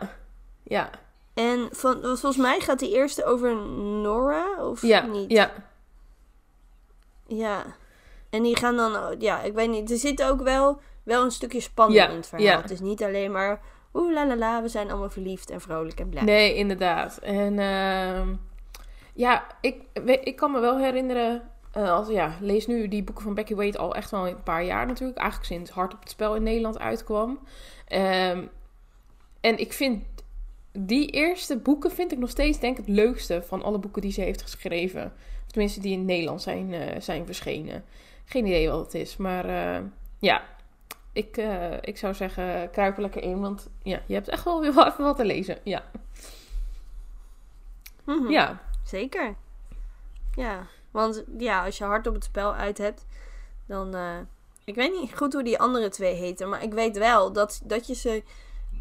ja, 0.62 0.90
En 1.34 1.68
van, 1.70 2.00
volgens 2.02 2.36
mij 2.36 2.60
gaat 2.60 2.78
die 2.78 2.94
eerste 2.94 3.24
over 3.24 3.56
Nora, 4.02 4.64
of 4.68 4.82
ja, 4.82 5.06
niet? 5.06 5.30
ja. 5.30 5.50
Ja. 7.26 7.64
En 8.30 8.42
die 8.42 8.56
gaan 8.56 8.76
dan, 8.76 9.16
ja, 9.18 9.40
ik 9.42 9.52
weet 9.54 9.70
niet. 9.70 9.90
Er 9.90 9.96
zit 9.98 10.22
ook 10.22 10.40
wel, 10.42 10.80
wel 11.06 11.24
een 11.24 11.30
stukje 11.30 11.60
spanning 11.60 11.98
Ja, 12.00 12.08
in 12.08 12.16
het 12.16 12.26
verhaal. 12.26 12.46
ja. 12.46 12.60
Het 12.60 12.70
is 12.70 12.80
niet 12.80 13.02
alleen 13.02 13.32
maar, 13.32 13.60
oeh 13.94 14.12
la 14.12 14.26
la 14.26 14.36
la, 14.36 14.62
we 14.62 14.68
zijn 14.68 14.90
allemaal 14.90 15.10
verliefd 15.10 15.50
en 15.50 15.60
vrolijk 15.60 16.00
en 16.00 16.08
blij. 16.08 16.22
Nee, 16.22 16.54
inderdaad. 16.54 17.18
En 17.18 17.58
ehm, 17.58 18.28
ja, 19.14 19.46
ik, 19.60 19.76
ik 20.22 20.36
kan 20.36 20.50
me 20.50 20.60
wel 20.60 20.78
herinneren. 20.78 21.42
eh, 21.72 21.90
als, 21.90 22.08
ja, 22.08 22.36
lees 22.40 22.66
nu 22.66 22.88
die 22.88 23.02
boeken 23.02 23.24
van 23.24 23.34
Becky 23.34 23.54
Wade 23.54 23.78
al 23.78 23.94
echt 23.94 24.10
wel 24.10 24.28
een 24.28 24.42
paar 24.42 24.64
jaar 24.64 24.86
natuurlijk. 24.86 25.18
Eigenlijk 25.18 25.50
sinds 25.52 25.70
Hard 25.70 25.94
op 25.94 26.00
het 26.00 26.10
Spel 26.10 26.34
in 26.34 26.42
Nederland 26.42 26.78
uitkwam. 26.78 27.38
Ehm, 27.88 28.44
en 29.40 29.58
ik 29.58 29.72
vind 29.72 30.04
die 30.72 31.10
eerste 31.10 31.56
boeken 31.56 31.90
vind 31.90 32.12
ik 32.12 32.18
nog 32.18 32.30
steeds 32.30 32.58
denk 32.58 32.78
ik 32.78 32.86
het 32.86 32.94
leukste 32.96 33.42
van 33.42 33.62
alle 33.62 33.78
boeken 33.78 34.02
die 34.02 34.12
ze 34.12 34.20
heeft 34.20 34.42
geschreven. 34.42 35.04
Of 35.44 35.50
tenminste 35.50 35.80
die 35.80 35.92
in 35.92 35.98
het 35.98 36.06
Nederlands 36.06 36.44
zijn, 36.44 36.74
eh, 36.74 37.00
zijn 37.00 37.26
verschenen. 37.26 37.84
Geen 38.24 38.46
idee 38.46 38.68
wat 38.70 38.78
het 38.84 38.94
is. 38.94 39.16
Maar 39.16 39.44
eh, 39.44 39.82
ja, 40.18 40.42
ik, 41.16 41.36
eh, 41.36 41.72
ik 41.80 41.98
zou 41.98 42.14
zeggen 42.14 42.70
kruip 42.70 42.96
er 42.96 43.02
lekker 43.02 43.22
in. 43.22 43.40
Want 43.40 43.68
ja, 43.82 44.00
je 44.06 44.14
hebt 44.14 44.28
echt 44.28 44.44
wel 44.44 44.60
weer 44.60 44.86
even 44.86 45.04
wat 45.04 45.16
te 45.16 45.24
lezen. 45.24 45.58
Ja. 45.64 45.84
Mhm. 48.04 48.30
Ja, 48.30 48.60
Zeker. 48.84 49.34
Ja, 50.34 50.66
want 50.90 51.24
ja, 51.38 51.64
als 51.64 51.78
je 51.78 51.84
hard 51.84 52.06
op 52.06 52.14
het 52.14 52.24
spel 52.24 52.54
uit 52.54 52.78
hebt, 52.78 53.06
dan... 53.66 53.94
eh, 53.94 54.18
ik 54.64 54.74
weet 54.74 54.92
niet 55.00 55.16
goed 55.16 55.32
hoe 55.32 55.42
die 55.42 55.58
andere 55.58 55.88
twee 55.88 56.14
heten, 56.14 56.48
maar 56.48 56.62
ik 56.62 56.72
weet 56.72 56.98
wel 56.98 57.32
dat, 57.32 57.60
dat 57.64 57.86
je 57.86 57.94
ze 57.94 58.22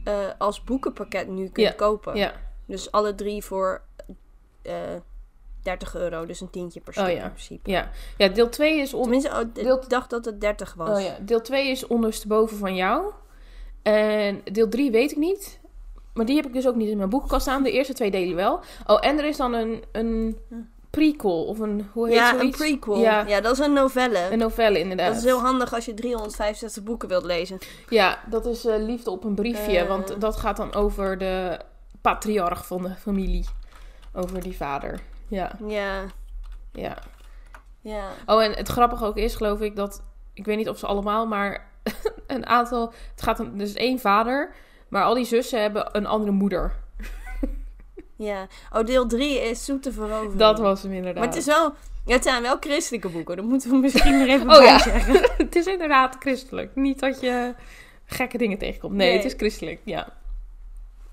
eh, 0.03 0.27
als 0.37 0.63
boekenpakket 0.63 1.27
nu 1.27 1.43
kunt 1.49 1.67
Ja, 1.67 1.71
kopen. 1.71 2.15
ja. 2.15 2.33
Dus 2.65 2.91
alle 2.91 3.15
drie 3.15 3.43
voor 3.43 3.81
eh 4.61 4.95
30 5.65 5.95
euro, 5.95 6.25
dus 6.25 6.41
een 6.41 6.49
tientje 6.49 6.79
per 6.79 6.93
stuk 6.93 7.05
Oh 7.05 7.11
ja. 7.11 7.23
in 7.23 7.31
principe. 7.31 7.69
Ja, 7.71 7.89
ja 8.17 8.27
deel 8.27 8.49
2 8.49 8.79
is, 8.79 8.93
on 8.93 9.01
Tenminste, 9.01 9.29
oh, 9.29 9.39
Deel- 9.53 9.81
ik 9.81 9.89
dacht 9.89 10.09
dat 10.09 10.25
het 10.25 10.41
30 10.41 10.73
was. 10.73 10.97
oh, 10.99 11.03
ja. 11.05 11.17
deel 11.21 11.41
2 11.41 11.67
is 11.69 11.87
ondersteboven 11.87 12.57
van 12.57 12.75
jou. 12.75 13.11
En 13.81 14.41
deel 14.51 14.69
3 14.69 14.91
weet 14.91 15.11
ik 15.11 15.17
niet. 15.17 15.59
Maar 16.13 16.25
die 16.25 16.35
heb 16.35 16.45
ik 16.45 16.53
dus 16.53 16.67
ook 16.67 16.75
niet 16.75 16.89
in 16.89 16.97
mijn 16.97 17.09
boekenkast 17.09 17.41
staan. 17.41 17.63
De 17.63 17.71
eerste 17.71 17.93
twee 17.93 18.11
delen 18.11 18.35
wel. 18.35 18.59
Oh, 18.85 18.97
en 19.05 19.17
er 19.17 19.25
is 19.25 19.37
dan 19.37 19.53
een, 19.53 19.83
een 19.91 20.37
prequel. 20.89 21.45
Of 21.45 21.59
een, 21.59 21.89
hoe 21.93 22.05
heet 22.07 22.15
Ja, 22.15 22.39
een 22.39 22.51
prequel. 22.51 22.99
Ja, 22.99 23.27
Ja. 23.27 23.41
dat 23.41 23.51
is 23.51 23.65
een 23.65 23.73
novelle. 23.73 24.27
een 24.31 24.37
novelle 24.37 24.79
inderdaad. 24.79 25.07
dat 25.07 25.17
is 25.17 25.23
heel 25.23 25.39
handig 25.39 25.73
als 25.73 25.85
je 25.85 25.93
365 25.93 26.83
boeken 26.83 27.07
wilt 27.09 27.23
lezen. 27.25 27.57
Ja, 27.89 28.19
dat 28.29 28.45
is 28.45 28.65
eh, 28.65 28.75
Liefde 28.77 29.11
op 29.11 29.23
een 29.23 29.35
briefje. 29.35 29.77
Eh. 29.77 29.87
Want 29.87 30.21
dat 30.21 30.35
gaat 30.37 30.57
dan 30.57 30.73
over 30.73 31.17
de 31.17 31.59
patriarch 32.01 32.65
van 32.67 32.81
de 32.81 32.89
familie. 32.99 33.45
Over 34.13 34.41
die 34.41 34.55
vader. 34.55 34.99
Ja, 35.27 35.51
Ja, 35.67 36.03
ja. 36.73 36.97
ja. 37.81 38.09
Oh, 38.25 38.43
en 38.43 38.51
het 38.51 38.67
grappige 38.67 39.05
ook 39.05 39.17
is, 39.17 39.35
geloof 39.35 39.61
ik, 39.61 39.75
dat... 39.75 40.03
Ik 40.33 40.45
weet 40.45 40.57
niet 40.57 40.69
of 40.69 40.77
ze 40.77 40.85
allemaal, 40.85 41.27
maar 41.27 41.67
een 42.27 42.45
aantal... 42.45 42.93
Het 43.11 43.21
gaat 43.21 43.39
om... 43.39 43.57
Dus 43.57 43.73
één 43.73 43.99
vader, 43.99 44.53
maar 44.87 45.03
al 45.03 45.13
die 45.13 45.25
zussen 45.25 45.61
hebben 45.61 45.89
een 45.97 46.05
andere 46.05 46.31
moeder. 46.31 46.75
Ja. 48.17 48.47
Oh, 48.73 48.85
deel 48.85 49.07
3 49.07 49.41
is 49.41 49.65
Zoete 49.65 49.91
Verovering. 49.91 50.35
Dat 50.35 50.59
was 50.59 50.83
hem 50.83 50.91
inderdaad. 50.93 51.23
Maar 51.23 51.33
het 51.33 51.37
is 51.37 51.45
wel... 51.45 51.73
Ja, 52.05 52.13
het 52.13 52.23
zijn 52.23 52.41
wel 52.41 52.57
christelijke 52.59 53.09
boeken. 53.09 53.35
Dat 53.35 53.45
moeten 53.45 53.69
we 53.69 53.77
misschien 53.77 54.17
nog 54.19 54.27
even 54.27 54.49
Oh, 54.55 54.63
ja. 54.63 54.79
zeggen. 54.79 55.21
het 55.45 55.55
is 55.55 55.65
inderdaad 55.65 56.15
christelijk. 56.19 56.75
Niet 56.75 56.99
dat 56.99 57.21
je 57.21 57.55
gekke 58.05 58.37
dingen 58.37 58.57
tegenkomt. 58.57 58.93
Nee, 58.93 59.07
Nee. 59.07 59.17
het 59.17 59.25
is 59.25 59.33
christelijk, 59.37 59.79
ja. 59.83 60.07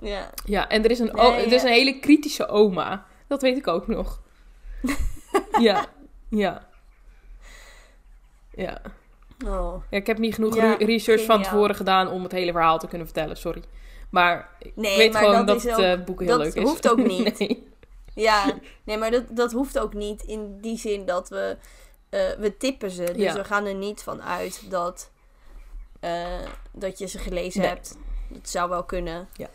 Ja. 0.01 0.31
Ja, 0.45 0.69
en 0.69 0.85
er 0.85 0.91
is 0.91 0.99
een, 0.99 1.11
Nee, 1.13 1.45
er 1.47 1.53
is 1.53 1.63
een 1.63 1.69
hele 1.73 1.99
kritische 1.99 2.49
oma. 2.49 3.07
Dat 3.33 3.43
weet 3.43 3.57
ik 3.57 3.67
ook 3.67 3.87
nog. 3.87 4.21
ja, 5.59 5.87
ja. 6.29 6.69
Ja. 8.55 8.81
Oh. 9.47 9.83
Ja, 9.91 9.97
ik 9.99 10.07
heb 10.07 10.19
niet 10.19 10.35
genoeg 10.35 10.55
Ja, 10.57 10.75
research 10.79 11.25
van 11.25 11.43
tevoren 11.43 11.75
gedaan 11.75 12.09
om 12.11 12.23
het 12.23 12.33
hele 12.33 12.53
verhaal 12.53 12.79
te 12.79 12.87
kunnen 12.89 13.07
vertellen, 13.07 13.37
sorry. 13.37 13.63
Maar 14.11 14.49
ik 14.59 14.73
Nee, 14.77 14.97
weet 14.97 15.13
maar 15.13 15.23
gewoon 15.23 15.47
dat 15.47 15.47
dat, 15.47 15.63
het 15.63 15.73
ook- 15.73 15.79
eh, 15.99 16.05
boeken 16.05 16.27
heel 16.27 16.37
dat 16.39 16.45
leuk 16.47 16.55
is. 16.55 16.63
hoeft 16.63 16.91
ook 16.91 16.99
niet. 17.07 17.39
nee. 17.39 17.69
Ja, 18.15 18.45
nee, 18.85 18.99
maar 18.99 19.11
dat, 19.11 19.25
dat 19.31 19.53
hoeft 19.53 19.79
ook 19.79 19.95
niet 19.95 20.23
in 20.23 20.61
die 20.61 20.79
zin 20.79 21.05
dat 21.07 21.29
we... 21.29 21.57
eh, 22.09 22.21
we 22.39 22.57
tippen 22.57 22.91
ze. 22.91 23.05
Dus 23.05 23.17
Ja. 23.17 23.35
we 23.35 23.45
gaan 23.45 23.65
er 23.67 23.75
niet 23.75 24.03
van 24.03 24.23
uit 24.23 24.71
dat, 24.71 25.11
eh, 26.01 26.27
dat 26.73 26.99
je 26.99 27.07
ze 27.07 27.19
gelezen 27.19 27.61
Nee. 27.61 27.69
hebt. 27.71 27.97
Dat 28.29 28.49
zou 28.49 28.69
wel 28.69 28.85
kunnen. 28.85 29.29
Ja. 29.33 29.49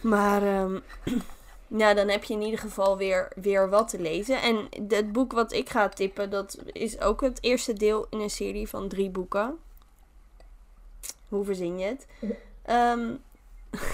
Maar 0.00 0.42
ehm, 0.42 0.78
ja, 1.76 1.94
dan 1.94 2.08
heb 2.08 2.24
je 2.24 2.34
in 2.34 2.42
ieder 2.42 2.58
geval 2.58 2.96
weer, 2.96 3.32
weer 3.36 3.68
wat 3.68 3.88
te 3.88 4.00
lezen. 4.00 4.42
En 4.42 4.68
het 4.88 5.12
boek 5.12 5.32
wat 5.32 5.52
ik 5.52 5.70
ga 5.70 5.88
tippen, 5.88 6.30
dat 6.30 6.58
is 6.72 7.00
ook 7.00 7.20
het 7.20 7.38
eerste 7.42 7.72
deel 7.72 8.06
in 8.10 8.20
een 8.20 8.30
serie 8.30 8.68
van 8.68 8.88
drie 8.88 9.10
boeken. 9.10 9.58
Hoe 11.28 11.44
verzin 11.44 11.78
je 11.78 11.86
het? 11.86 12.06
Ehm, 12.62 13.14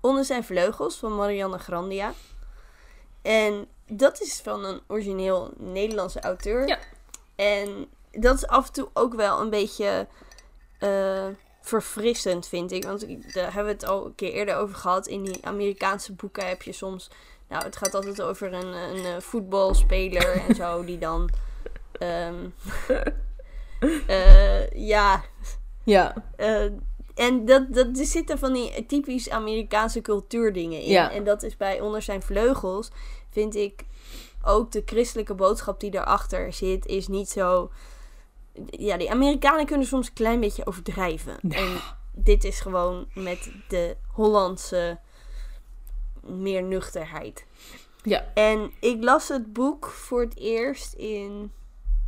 Onder 0.00 0.24
zijn 0.24 0.44
vleugels 0.44 0.96
van 0.96 1.16
Marianne 1.16 1.58
Grandia. 1.58 2.12
En 3.22 3.68
dat 3.86 4.20
is 4.20 4.40
van 4.40 4.64
een 4.64 4.80
origineel 4.86 5.50
Nederlandse 5.56 6.20
auteur. 6.20 6.68
Ja. 6.68 6.78
En 7.36 7.86
dat 8.10 8.36
is 8.36 8.46
af 8.46 8.66
en 8.66 8.72
toe 8.72 8.88
ook 8.92 9.14
wel 9.14 9.40
een 9.40 9.50
beetje 9.50 10.06
eh, 10.78 11.26
verfrissend, 11.60 12.48
vind 12.48 12.72
ik. 12.72 12.84
Want 12.84 13.06
daar 13.34 13.54
hebben 13.54 13.64
we 13.64 13.80
het 13.80 13.86
al 13.86 14.06
een 14.06 14.14
keer 14.14 14.32
eerder 14.32 14.56
over 14.56 14.74
gehad. 14.74 15.06
In 15.06 15.24
die 15.24 15.46
Amerikaanse 15.46 16.12
boeken 16.12 16.48
heb 16.48 16.62
je 16.62 16.72
soms... 16.72 17.10
Nou, 17.48 17.64
het 17.64 17.76
gaat 17.76 17.94
altijd 17.94 18.22
over 18.22 18.52
een, 18.52 18.72
een 18.72 19.04
eh, 19.04 19.20
voetbalspeler 19.20 20.42
en 20.48 20.54
zo, 20.54 20.84
die 20.84 20.98
dan... 20.98 21.30
ehm, 21.92 22.48
eh, 24.06 24.70
ja, 24.70 25.24
Ja, 25.84 26.14
eh, 26.36 26.64
en 27.14 27.44
dat, 27.44 27.74
dat, 27.74 27.98
er 27.98 28.04
zitten 28.04 28.38
van 28.38 28.52
die 28.52 28.86
typisch 28.86 29.30
Amerikaanse 29.30 30.00
cultuurdingen 30.00 30.80
in. 30.80 30.90
Ja. 30.90 31.10
En 31.10 31.24
dat 31.24 31.42
is 31.42 31.56
bij 31.56 31.80
Onder 31.80 32.02
zijn 32.02 32.22
vleugels, 32.22 32.90
vind 33.30 33.56
ik, 33.56 33.84
ook 34.44 34.72
de 34.72 34.82
christelijke 34.86 35.34
boodschap 35.34 35.80
die 35.80 35.90
daarachter 35.90 36.52
zit, 36.52 36.86
is 36.86 37.08
niet 37.08 37.28
zo... 37.28 37.70
Ja, 38.66 38.96
die 38.96 39.10
Amerikanen 39.10 39.66
kunnen 39.66 39.86
soms 39.86 40.06
een 40.06 40.12
klein 40.12 40.40
beetje 40.40 40.66
overdrijven. 40.66 41.40
En 41.48 41.80
dit 42.12 42.44
is 42.44 42.60
gewoon 42.60 43.06
met 43.14 43.50
de 43.68 43.96
Hollandse 44.06 44.98
meer 46.22 46.62
nuchterheid. 46.62 47.46
ja. 48.02 48.24
En 48.34 48.72
ik 48.80 49.02
las 49.02 49.28
het 49.28 49.52
boek 49.52 49.86
voor 49.86 50.20
het 50.20 50.36
eerst 50.36 50.92
in, 50.92 51.52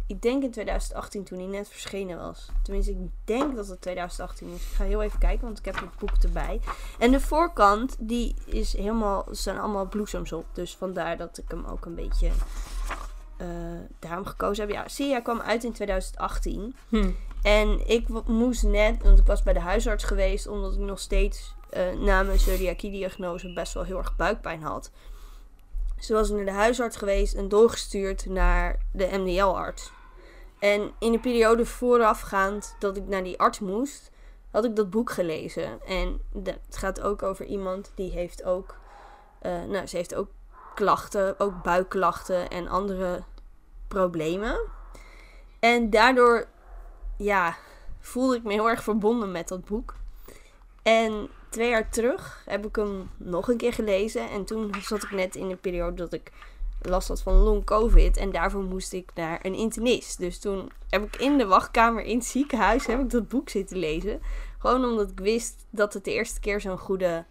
ik 0.06 0.22
denk 0.22 0.42
in 0.42 0.50
2018 0.50 1.24
toen 1.24 1.38
hij 1.38 1.46
net 1.46 1.68
verschenen 1.68 2.18
was. 2.18 2.48
Tenminste, 2.62 2.92
ik 2.92 3.10
denk 3.24 3.56
dat 3.56 3.68
het 3.68 3.80
2018 3.80 4.48
is. 4.48 4.60
Ik 4.60 4.76
ga 4.76 4.84
heel 4.84 5.02
even 5.02 5.18
kijken, 5.18 5.44
want 5.44 5.58
ik 5.58 5.64
heb 5.64 5.74
het 5.74 5.98
boek 5.98 6.22
erbij. 6.22 6.60
En 6.98 7.10
de 7.10 7.20
voorkant, 7.20 7.96
die 7.98 8.34
is 8.44 8.76
helemaal, 8.76 9.26
staan 9.30 9.58
allemaal 9.58 9.88
bloesems 9.88 10.32
op. 10.32 10.44
Dus 10.52 10.76
vandaar 10.76 11.16
dat 11.16 11.38
ik 11.38 11.50
hem 11.50 11.64
ook 11.64 11.84
een 11.84 11.94
beetje 11.94 12.30
eh, 13.36 13.46
daarom 13.98 14.26
gekozen 14.26 14.66
heb. 14.66 14.74
Ja, 14.74 14.88
Sia 14.88 15.20
kwam 15.20 15.40
uit 15.40 15.64
in 15.64 15.72
2018. 15.72 16.74
Hm. 16.88 17.10
En 17.42 17.88
ik 17.88 18.08
moest 18.26 18.62
net, 18.62 19.02
want 19.02 19.18
ik 19.18 19.26
was 19.26 19.42
bij 19.42 19.52
de 19.52 19.60
huisarts 19.60 20.04
geweest, 20.04 20.46
omdat 20.46 20.72
ik 20.72 20.78
nog 20.78 20.98
steeds 20.98 21.54
eh, 21.70 21.92
na 21.92 22.22
mijn 22.22 22.38
celiakie-diagnose 22.38 23.52
best 23.52 23.74
wel 23.74 23.84
heel 23.84 23.98
erg 23.98 24.16
buikpijn 24.16 24.62
had. 24.62 24.90
Dus 25.96 26.06
toen 26.06 26.16
was 26.16 26.30
ik 26.30 26.36
naar 26.36 26.44
de 26.44 26.50
huisarts 26.50 26.96
geweest 26.96 27.34
en 27.34 27.48
doorgestuurd 27.48 28.26
naar 28.26 28.78
de 28.92 29.08
MDL-arts. 29.12 29.92
En 30.58 30.92
in 30.98 31.12
de 31.12 31.18
periode 31.18 31.66
voorafgaand 31.66 32.76
dat 32.78 32.96
ik 32.96 33.08
naar 33.08 33.24
die 33.24 33.38
arts 33.38 33.60
moest, 33.60 34.10
had 34.50 34.64
ik 34.64 34.76
dat 34.76 34.90
boek 34.90 35.10
gelezen. 35.10 35.80
En 35.86 36.20
het 36.44 36.76
gaat 36.76 37.00
ook 37.00 37.22
over 37.22 37.44
iemand 37.44 37.92
die 37.94 38.10
heeft 38.10 38.44
ook, 38.44 38.76
uh, 39.42 39.64
nou, 39.64 39.86
ze 39.86 39.96
heeft 39.96 40.14
ook 40.14 40.28
klachten, 40.74 41.40
ook 41.40 41.62
buikklachten 41.62 42.50
en 42.50 42.68
andere 42.68 43.22
problemen. 43.88 44.60
En 45.60 45.90
daardoor, 45.90 46.46
ja, 47.16 47.56
voelde 48.00 48.36
ik 48.36 48.42
me 48.42 48.52
heel 48.52 48.68
erg 48.68 48.82
verbonden 48.82 49.30
met 49.30 49.48
dat 49.48 49.64
boek. 49.64 49.94
En 50.82 51.28
twee 51.48 51.68
jaar 51.68 51.90
terug 51.90 52.42
heb 52.46 52.66
ik 52.66 52.76
hem 52.76 53.10
nog 53.16 53.48
een 53.48 53.56
keer 53.56 53.72
gelezen. 53.72 54.30
En 54.30 54.44
toen 54.44 54.74
zat 54.80 55.02
ik 55.02 55.10
net 55.10 55.36
in 55.36 55.50
een 55.50 55.60
periode 55.60 55.96
dat 55.96 56.12
ik 56.12 56.32
last 56.82 57.08
had 57.08 57.22
van 57.22 57.34
long 57.34 57.64
covid. 57.64 58.16
En 58.16 58.30
daarvoor 58.30 58.62
moest 58.62 58.92
ik 58.92 59.10
naar 59.14 59.38
een 59.42 59.54
internist. 59.54 60.18
Dus 60.18 60.38
toen 60.38 60.70
heb 60.88 61.02
ik 61.04 61.16
in 61.16 61.38
de 61.38 61.46
wachtkamer 61.46 62.04
in 62.04 62.16
het 62.16 62.26
ziekenhuis 62.26 62.86
heb 62.86 63.00
ik 63.00 63.10
dat 63.10 63.28
boek 63.28 63.48
zitten 63.48 63.76
lezen. 63.76 64.20
Gewoon 64.58 64.84
omdat 64.84 65.10
ik 65.10 65.18
wist 65.18 65.66
dat 65.70 65.94
het 65.94 66.04
de 66.04 66.12
eerste 66.12 66.40
keer 66.40 66.60
zo'n 66.60 66.78
goede 66.78 67.24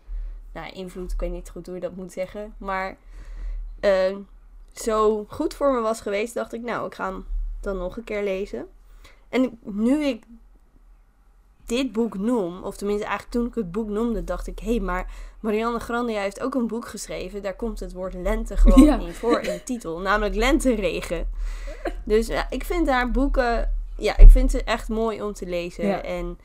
nou, 0.53 0.71
invloed, 0.71 1.11
ik 1.11 1.19
weet 1.19 1.31
niet 1.31 1.49
goed 1.49 1.65
hoe 1.65 1.75
je 1.75 1.81
dat 1.81 1.95
moet 1.95 2.11
zeggen. 2.11 2.53
Maar 2.57 2.97
uh, 3.81 4.17
zo 4.73 5.25
goed 5.29 5.53
voor 5.53 5.73
me 5.73 5.79
was 5.79 6.01
geweest, 6.01 6.33
dacht 6.33 6.53
ik, 6.53 6.61
nou, 6.61 6.85
ik 6.85 6.95
ga 6.95 7.05
hem 7.05 7.25
dan 7.61 7.77
nog 7.77 7.97
een 7.97 8.03
keer 8.03 8.23
lezen. 8.23 8.67
En 9.29 9.59
nu 9.61 10.03
ik 10.03 10.23
dit 11.65 11.91
boek 11.91 12.17
noem, 12.17 12.63
of 12.63 12.77
tenminste 12.77 13.05
eigenlijk 13.05 13.35
toen 13.35 13.47
ik 13.47 13.55
het 13.55 13.71
boek 13.71 13.89
noemde, 13.89 14.23
dacht 14.23 14.47
ik, 14.47 14.59
hé, 14.59 14.71
hey, 14.71 14.79
maar 14.79 15.11
Marianne 15.39 15.79
Grandia 15.79 16.21
heeft 16.21 16.41
ook 16.41 16.55
een 16.55 16.67
boek 16.67 16.87
geschreven. 16.87 17.41
Daar 17.41 17.55
komt 17.55 17.79
het 17.79 17.93
woord 17.93 18.13
lente 18.13 18.57
gewoon 18.57 19.01
in 19.07 19.13
voor 19.13 19.39
in 19.39 19.53
de 19.53 19.63
titel, 19.63 19.99
namelijk 19.99 20.35
Lenteregen. 20.35 21.29
Dus 22.03 22.27
ja, 22.27 22.47
ik 22.49 22.63
vind 22.63 22.89
haar 22.89 23.11
boeken, 23.11 23.73
ja, 23.97 24.17
ik 24.17 24.29
vind 24.29 24.51
ze 24.51 24.63
echt 24.63 24.89
mooi 24.89 25.21
om 25.21 25.33
te 25.33 25.45
lezen. 25.45 26.03
En 26.03 26.37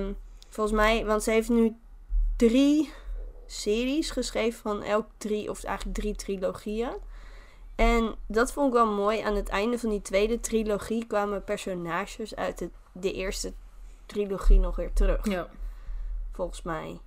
um, 0.00 0.16
volgens 0.48 0.76
mij, 0.76 1.04
want 1.04 1.22
ze 1.22 1.30
heeft 1.30 1.48
nu 1.48 1.76
drie 2.36 2.90
series 3.46 4.10
geschreven 4.10 4.60
van 4.60 4.82
elk 4.82 5.06
drie, 5.18 5.50
of 5.50 5.64
eigenlijk 5.64 5.98
drie 5.98 6.14
trilogieën. 6.14 6.96
En 7.74 8.14
dat 8.26 8.52
vond 8.52 8.66
ik 8.66 8.72
wel 8.72 8.92
mooi. 8.92 9.20
Aan 9.20 9.34
het 9.34 9.48
einde 9.48 9.78
van 9.78 9.90
die 9.90 10.02
tweede 10.02 10.40
trilogie 10.40 11.06
kwamen 11.06 11.44
personages 11.44 12.36
uit 12.36 12.58
de, 12.58 12.70
de 12.92 13.12
eerste 13.12 13.52
trilogie 14.06 14.58
nog 14.58 14.76
weer 14.76 14.92
terug. 14.92 15.28
Ja. 15.28 15.48
Volgens 16.32 16.62
mij. 16.62 16.98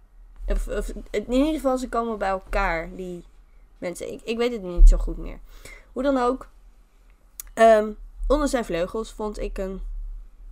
Of, 0.47 0.67
of, 0.67 0.89
in 1.11 1.31
ieder 1.31 1.53
geval, 1.53 1.77
ze 1.77 1.89
komen 1.89 2.17
bij 2.17 2.29
elkaar, 2.29 2.95
die 2.95 3.23
mensen. 3.77 4.11
Ik, 4.11 4.21
ik 4.23 4.37
weet 4.37 4.51
het 4.51 4.61
niet 4.61 4.89
zo 4.89 4.97
goed 4.97 5.17
meer. 5.17 5.39
Hoe 5.93 6.03
dan 6.03 6.17
ook. 6.17 6.47
Um, 7.53 7.97
Onder 8.29 8.47
zijn 8.47 8.65
vleugels 8.65 9.11
vond 9.11 9.39
ik 9.39 9.57
een 9.57 9.81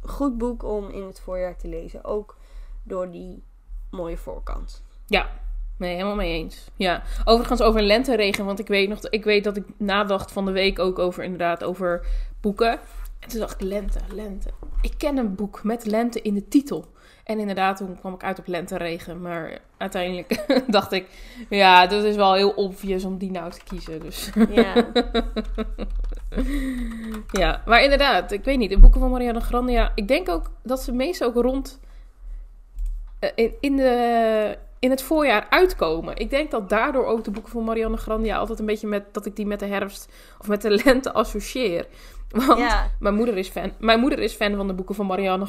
goed 0.01 0.37
boek 0.37 0.63
om 0.63 0.89
in 0.89 1.03
het 1.03 1.19
voorjaar 1.19 1.57
te 1.57 1.67
lezen. 1.67 2.03
Ook 2.03 2.37
door 2.83 3.11
die 3.11 3.43
mooie 3.91 4.17
voorkant. 4.17 4.83
Ja, 5.05 5.29
Nee, 5.77 5.93
helemaal 5.93 6.15
mee 6.15 6.33
eens. 6.33 6.67
Ja, 6.75 7.03
overigens 7.25 7.61
over 7.61 7.81
lenteregen, 7.81 8.45
want 8.45 8.59
ik 8.59 8.67
weet 8.67 8.89
nog, 8.89 8.99
ik 9.09 9.23
weet 9.23 9.43
dat 9.43 9.57
ik 9.57 9.63
nadacht 9.77 10.31
van 10.31 10.45
de 10.45 10.51
week 10.51 10.79
ook 10.79 10.99
over 10.99 11.23
inderdaad 11.23 11.63
over 11.63 12.05
boeken. 12.41 12.79
En 13.19 13.29
toen 13.29 13.39
dacht 13.39 13.53
ik 13.53 13.61
lente, 13.61 13.99
lente. 14.13 14.49
Ik 14.81 14.93
ken 14.97 15.17
een 15.17 15.35
boek 15.35 15.63
met 15.63 15.85
lente 15.85 16.21
in 16.21 16.33
de 16.33 16.47
titel. 16.47 16.85
En 17.23 17.39
inderdaad, 17.39 17.77
toen 17.77 17.99
kwam 17.99 18.13
ik 18.13 18.23
uit 18.23 18.39
op 18.39 18.47
lenteregen. 18.47 19.21
Maar 19.21 19.59
uiteindelijk 19.77 20.45
dacht 20.67 20.91
ik, 20.91 21.07
ja, 21.49 21.87
dat 21.87 22.03
is 22.03 22.15
wel 22.15 22.33
heel 22.33 22.49
obvious 22.49 23.05
om 23.05 23.17
die 23.17 23.31
nou 23.31 23.51
te 23.51 23.63
kiezen. 23.63 23.99
Dus. 23.99 24.29
Ja. 24.49 24.73
ja, 27.41 27.61
maar 27.65 27.83
inderdaad, 27.83 28.31
ik 28.31 28.43
weet 28.43 28.57
niet. 28.57 28.69
De 28.69 28.79
boeken 28.79 28.99
van 28.99 29.11
Marianne 29.11 29.39
Grandia, 29.39 29.91
ik 29.95 30.07
denk 30.07 30.29
ook 30.29 30.51
dat 30.63 30.81
ze 30.81 30.91
meestal 30.91 31.27
ook 31.27 31.35
rond 31.35 31.79
eh, 33.19 33.29
in, 33.35 33.53
in 33.59 33.75
de 33.75 34.57
in 34.79 34.89
het 34.89 35.01
voorjaar 35.01 35.47
uitkomen. 35.49 36.15
Ik 36.15 36.29
denk 36.29 36.51
dat 36.51 36.69
daardoor 36.69 37.05
ook 37.05 37.23
de 37.23 37.31
boeken 37.31 37.51
van 37.51 37.63
Marianne 37.63 37.97
Grandia 37.97 38.37
altijd 38.37 38.59
een 38.59 38.65
beetje 38.65 38.87
met 38.87 39.13
dat 39.13 39.25
ik 39.25 39.35
die 39.35 39.45
met 39.45 39.59
de 39.59 39.65
herfst 39.65 40.11
of 40.39 40.47
met 40.47 40.61
de 40.61 40.81
lente 40.83 41.13
associeer. 41.13 41.87
Want 42.29 42.65
mijn, 42.99 43.15
moeder 43.15 43.37
is 43.37 43.49
fan, 43.49 43.71
mijn 43.79 43.99
moeder 43.99 44.19
is 44.19 44.33
fan 44.33 44.55
van 44.55 44.67
de 44.67 44.73
boeken 44.73 44.95
van 44.95 45.05
Marianne 45.05 45.45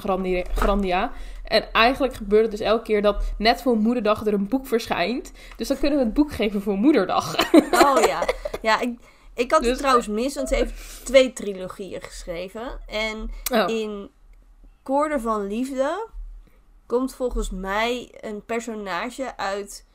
Grandia. 0.55 1.13
En 1.45 1.73
eigenlijk 1.73 2.15
gebeurt 2.15 2.43
het 2.43 2.51
dus 2.51 2.61
elke 2.61 2.83
keer 2.83 3.03
dat 3.03 3.25
net 3.39 3.63
voor 3.63 3.77
Moederdag 3.77 4.27
er 4.27 4.33
een 4.33 4.49
boek 4.49 4.67
verschijnt. 4.67 5.33
Dus 5.57 5.69
dan 5.69 5.79
kunnen 5.79 5.99
we 5.99 6.05
het 6.05 6.15
boek 6.15 6.33
geven 6.33 6.63
voor 6.63 6.77
Moederdag. 6.77 7.35
Oh 7.73 8.01
ja. 8.07 8.23
Ja, 8.63 8.81
ik, 8.81 8.99
ik 9.35 9.51
had 9.51 9.61
het 9.61 9.69
dus- 9.69 9.79
trouwens 9.79 10.07
mis, 10.07 10.35
want 10.35 10.49
ze 10.49 10.55
heeft 10.55 11.01
twee 11.05 11.33
trilogieën 11.33 12.01
geschreven. 12.03 12.79
En 12.87 13.31
oh. 13.53 13.69
in 13.69 14.11
Koorden 14.83 15.21
van 15.21 15.47
Liefde 15.47 16.09
komt 16.89 17.15
volgens 17.15 17.51
mij 17.51 18.15
een 18.21 18.45
personage 18.45 19.37
uit. 19.37 19.87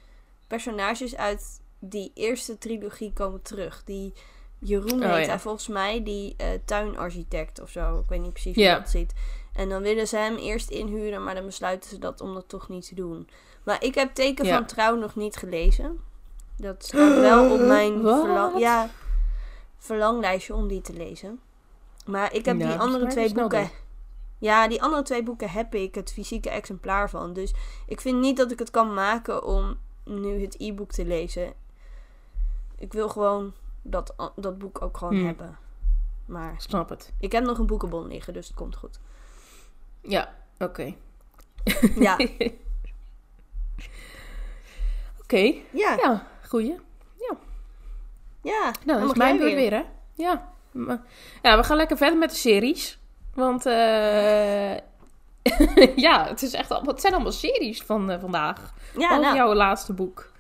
Personages 0.48 1.16
uit 1.16 1.62
die 1.80 2.12
eerste 2.14 2.58
trilogie 2.58 3.14
komen 3.14 3.42
terug. 3.42 3.84
Die 3.86 4.14
Jeroen 4.60 5.04
oh, 5.04 5.14
heet 5.14 5.28
hij 5.28 5.40
volgens 5.40 5.68
mij, 5.68 6.04
die 6.04 6.36
uh, 6.42 6.48
tuinarchitect 6.66 7.62
of 7.62 7.70
zo. 7.70 8.00
Ik 8.00 8.10
weet 8.10 8.22
niet 8.22 8.34
precies 8.34 8.56
hoe 8.56 8.80
dat 8.80 8.90
zit. 8.90 9.14
En 9.54 9.70
dan 9.70 9.82
willen 9.82 10.08
ze 10.08 10.18
hem 10.18 10.36
eerst 10.36 10.70
inhuren, 10.70 11.24
maar 11.24 11.36
dan 11.36 11.46
besluiten 11.46 11.90
ze 11.90 12.00
dat 12.00 12.22
om 12.22 12.34
dat 12.34 12.48
toch 12.48 12.70
niet 12.70 12.88
te 12.88 12.96
doen. 12.96 13.30
Maar 13.64 13.84
ik 13.84 13.96
heb 13.96 14.14
Teken 14.14 14.46
van 14.46 14.66
Trouw 14.66 14.96
nog 14.96 15.16
niet 15.16 15.36
gelezen. 15.36 16.00
Dat 16.58 16.84
staat 16.84 17.20
wel 17.20 17.52
op 17.52 17.60
mijn 17.60 18.02
verlang, 18.02 18.60
ja, 18.60 18.90
verlanglijstje 19.78 20.54
om 20.54 20.68
die 20.68 20.82
te 20.82 20.94
lezen. 20.94 21.40
Maar 22.06 22.34
ik 22.34 22.46
heb 22.46 22.58
die 22.58 22.74
andere 22.74 23.08
twee 23.08 23.34
boeken 23.34 23.70
ja, 24.44 24.68
die 24.68 24.82
andere 24.82 25.02
twee 25.02 25.24
boeken 25.24 25.50
heb 25.50 25.76
ik 25.76 25.96
het 25.96 26.12
fysieke 26.12 26.50
exemplaar 26.50 27.10
van. 27.10 27.34
Dus 27.34 27.54
ik 27.88 28.02
vind 28.02 28.20
niet 28.20 28.38
dat 28.38 28.52
ik 28.52 28.60
het 28.60 28.72
kan 28.72 28.94
maken 28.94 29.44
om 29.44 29.78
nu 30.04 30.42
het 30.42 30.56
e-book 30.60 30.92
te 30.92 31.06
lezen. 31.06 31.54
Ik 32.78 32.94
wil 32.94 33.10
gewoon 33.10 33.54
dat, 33.82 34.32
dat 34.36 34.58
boek 34.58 34.82
ook 34.82 34.98
gewoon 34.98 35.16
hmm. 35.16 35.26
hebben. 35.26 35.58
Maar 36.26 36.56
Snap 36.58 36.90
het. 36.90 37.14
Ik 37.20 37.32
heb 37.32 37.44
nog 37.44 37.58
een 37.58 37.66
boekenbon 37.66 38.08
liggen, 38.08 38.34
dus 38.34 38.48
het 38.48 38.56
komt 38.56 38.76
goed. 38.76 39.00
Ja, 40.02 40.36
oké. 40.58 40.96
Ja. 41.96 42.14
oké. 45.24 45.56
Ja. 45.72 45.96
Ja, 45.96 46.28
goeie. 46.48 46.76
Ja. 47.16 47.38
Ja. 48.42 48.72
Nou, 48.86 49.00
dat 49.00 49.10
is 49.10 49.18
mijn 49.18 49.38
weer. 49.38 49.56
weer, 49.56 49.72
hè? 49.72 49.84
Ja. 50.14 50.52
Ja, 51.42 51.58
we 51.58 51.64
gaan 51.64 51.78
lekker 51.78 51.98
verder 51.98 52.18
met 52.18 52.30
de 52.30 52.36
series. 52.36 53.02
Want 53.34 53.66
uh, 53.66 54.74
ja, 56.06 56.28
het, 56.28 56.42
is 56.42 56.54
echt, 56.54 56.70
het 56.70 57.02
zijn 57.02 57.14
allemaal 57.14 57.32
series 57.32 57.82
van 57.84 58.12
uh, 58.12 58.20
vandaag. 58.20 58.74
Ja, 58.98 59.18
nou. 59.18 59.36
jouw 59.36 59.54
laatste 59.54 59.94
boek. 59.94 60.32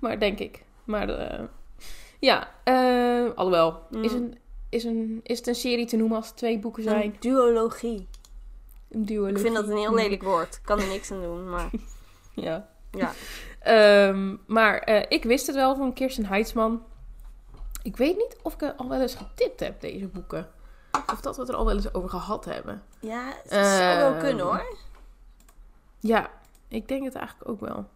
Maar 0.00 0.18
denk 0.18 0.38
ik. 0.38 0.64
Maar 0.84 1.08
uh, 1.08 1.44
ja, 2.18 2.48
alhoewel. 3.34 3.82
Mm. 3.90 4.02
Is, 4.02 4.12
een, 4.12 4.38
is, 4.68 4.84
een, 4.84 5.20
is 5.22 5.38
het 5.38 5.46
een 5.46 5.54
serie 5.54 5.86
te 5.86 5.96
noemen 5.96 6.16
als 6.16 6.26
het 6.26 6.36
twee 6.36 6.58
boeken 6.58 6.82
zijn? 6.82 7.02
Een 7.02 7.16
duologie. 7.20 8.08
Een 8.90 9.04
duologie. 9.04 9.36
Ik 9.36 9.42
vind 9.42 9.54
dat 9.54 9.68
een 9.68 9.76
heel 9.76 9.94
lelijk 9.94 10.22
woord. 10.22 10.54
Ik 10.54 10.62
kan 10.64 10.80
er 10.80 10.88
niks 10.88 11.10
aan 11.10 11.22
doen, 11.22 11.50
maar... 11.50 11.70
ja. 12.34 12.68
Ja. 12.90 13.12
Um, 14.08 14.40
maar 14.46 14.88
ik 15.08 15.24
wist 15.24 15.46
het 15.46 15.56
wel 15.56 15.76
van 15.76 15.92
Kirsten 15.92 16.26
Heidsman. 16.26 16.82
Ik 17.82 17.96
weet 17.96 18.16
niet 18.16 18.36
of 18.42 18.54
ik 18.54 18.74
al 18.76 18.88
wel 18.88 19.00
eens 19.00 19.14
getipt 19.14 19.60
heb, 19.60 19.80
deze 19.80 20.06
boeken. 20.06 20.48
Of 20.90 21.20
dat 21.20 21.34
we 21.34 21.40
het 21.40 21.50
er 21.50 21.56
al 21.56 21.64
wel 21.64 21.74
eens 21.74 21.94
over 21.94 22.08
gehad 22.08 22.44
hebben. 22.44 22.82
Ja, 23.00 23.26
het 23.42 23.52
zou 23.52 23.96
wel 23.96 24.12
ehm, 24.12 24.20
kunnen 24.20 24.44
hoor. 24.44 24.76
Ja, 26.00 26.30
ik 26.68 26.88
denk 26.88 27.04
het 27.04 27.14
eigenlijk 27.14 27.50
ook 27.50 27.60
wel. 27.60 27.86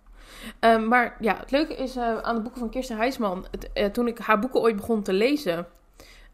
Ehm, 0.58 0.88
maar 0.88 1.16
ja, 1.20 1.36
het 1.36 1.50
leuke 1.50 1.74
is 1.74 1.96
uh, 1.96 2.18
aan 2.18 2.34
de 2.34 2.42
boeken 2.42 2.60
van 2.60 2.70
Kirsten 2.70 2.96
Heisman. 2.96 3.46
Uh, 3.74 3.86
toen 3.86 4.06
ik 4.06 4.18
haar 4.18 4.38
boeken 4.38 4.60
ooit 4.60 4.76
begon 4.76 5.02
te 5.02 5.12
lezen. 5.12 5.66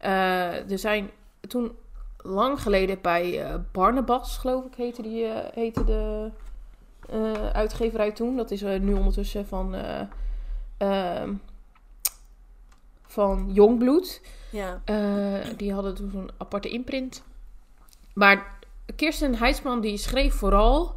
Uh, 0.01 0.71
er 0.71 0.79
zijn 0.79 1.11
toen 1.47 1.77
lang 2.17 2.61
geleden 2.61 3.01
bij 3.01 3.51
Barnabas, 3.71 4.37
geloof 4.37 4.65
ik, 4.65 4.75
heette, 4.75 5.01
die, 5.01 5.25
heette 5.53 5.83
de 5.83 6.31
uitgeverij 7.53 8.11
toen. 8.11 8.37
Dat 8.37 8.51
is 8.51 8.61
nu 8.61 8.93
ondertussen 8.93 9.47
van, 9.47 9.75
ehm, 10.77 11.33
van 13.07 13.49
Jongbloed. 13.51 14.21
Ja. 14.49 14.81
Uh, 14.85 15.45
die 15.57 15.73
hadden 15.73 15.95
toen 15.95 16.09
zo'n 16.11 16.31
aparte 16.37 16.69
imprint. 16.69 17.23
Maar 18.13 18.59
Kirsten 18.95 19.35
Heidsman 19.35 19.81
die 19.81 19.97
schreef 19.97 20.33
vooral 20.33 20.95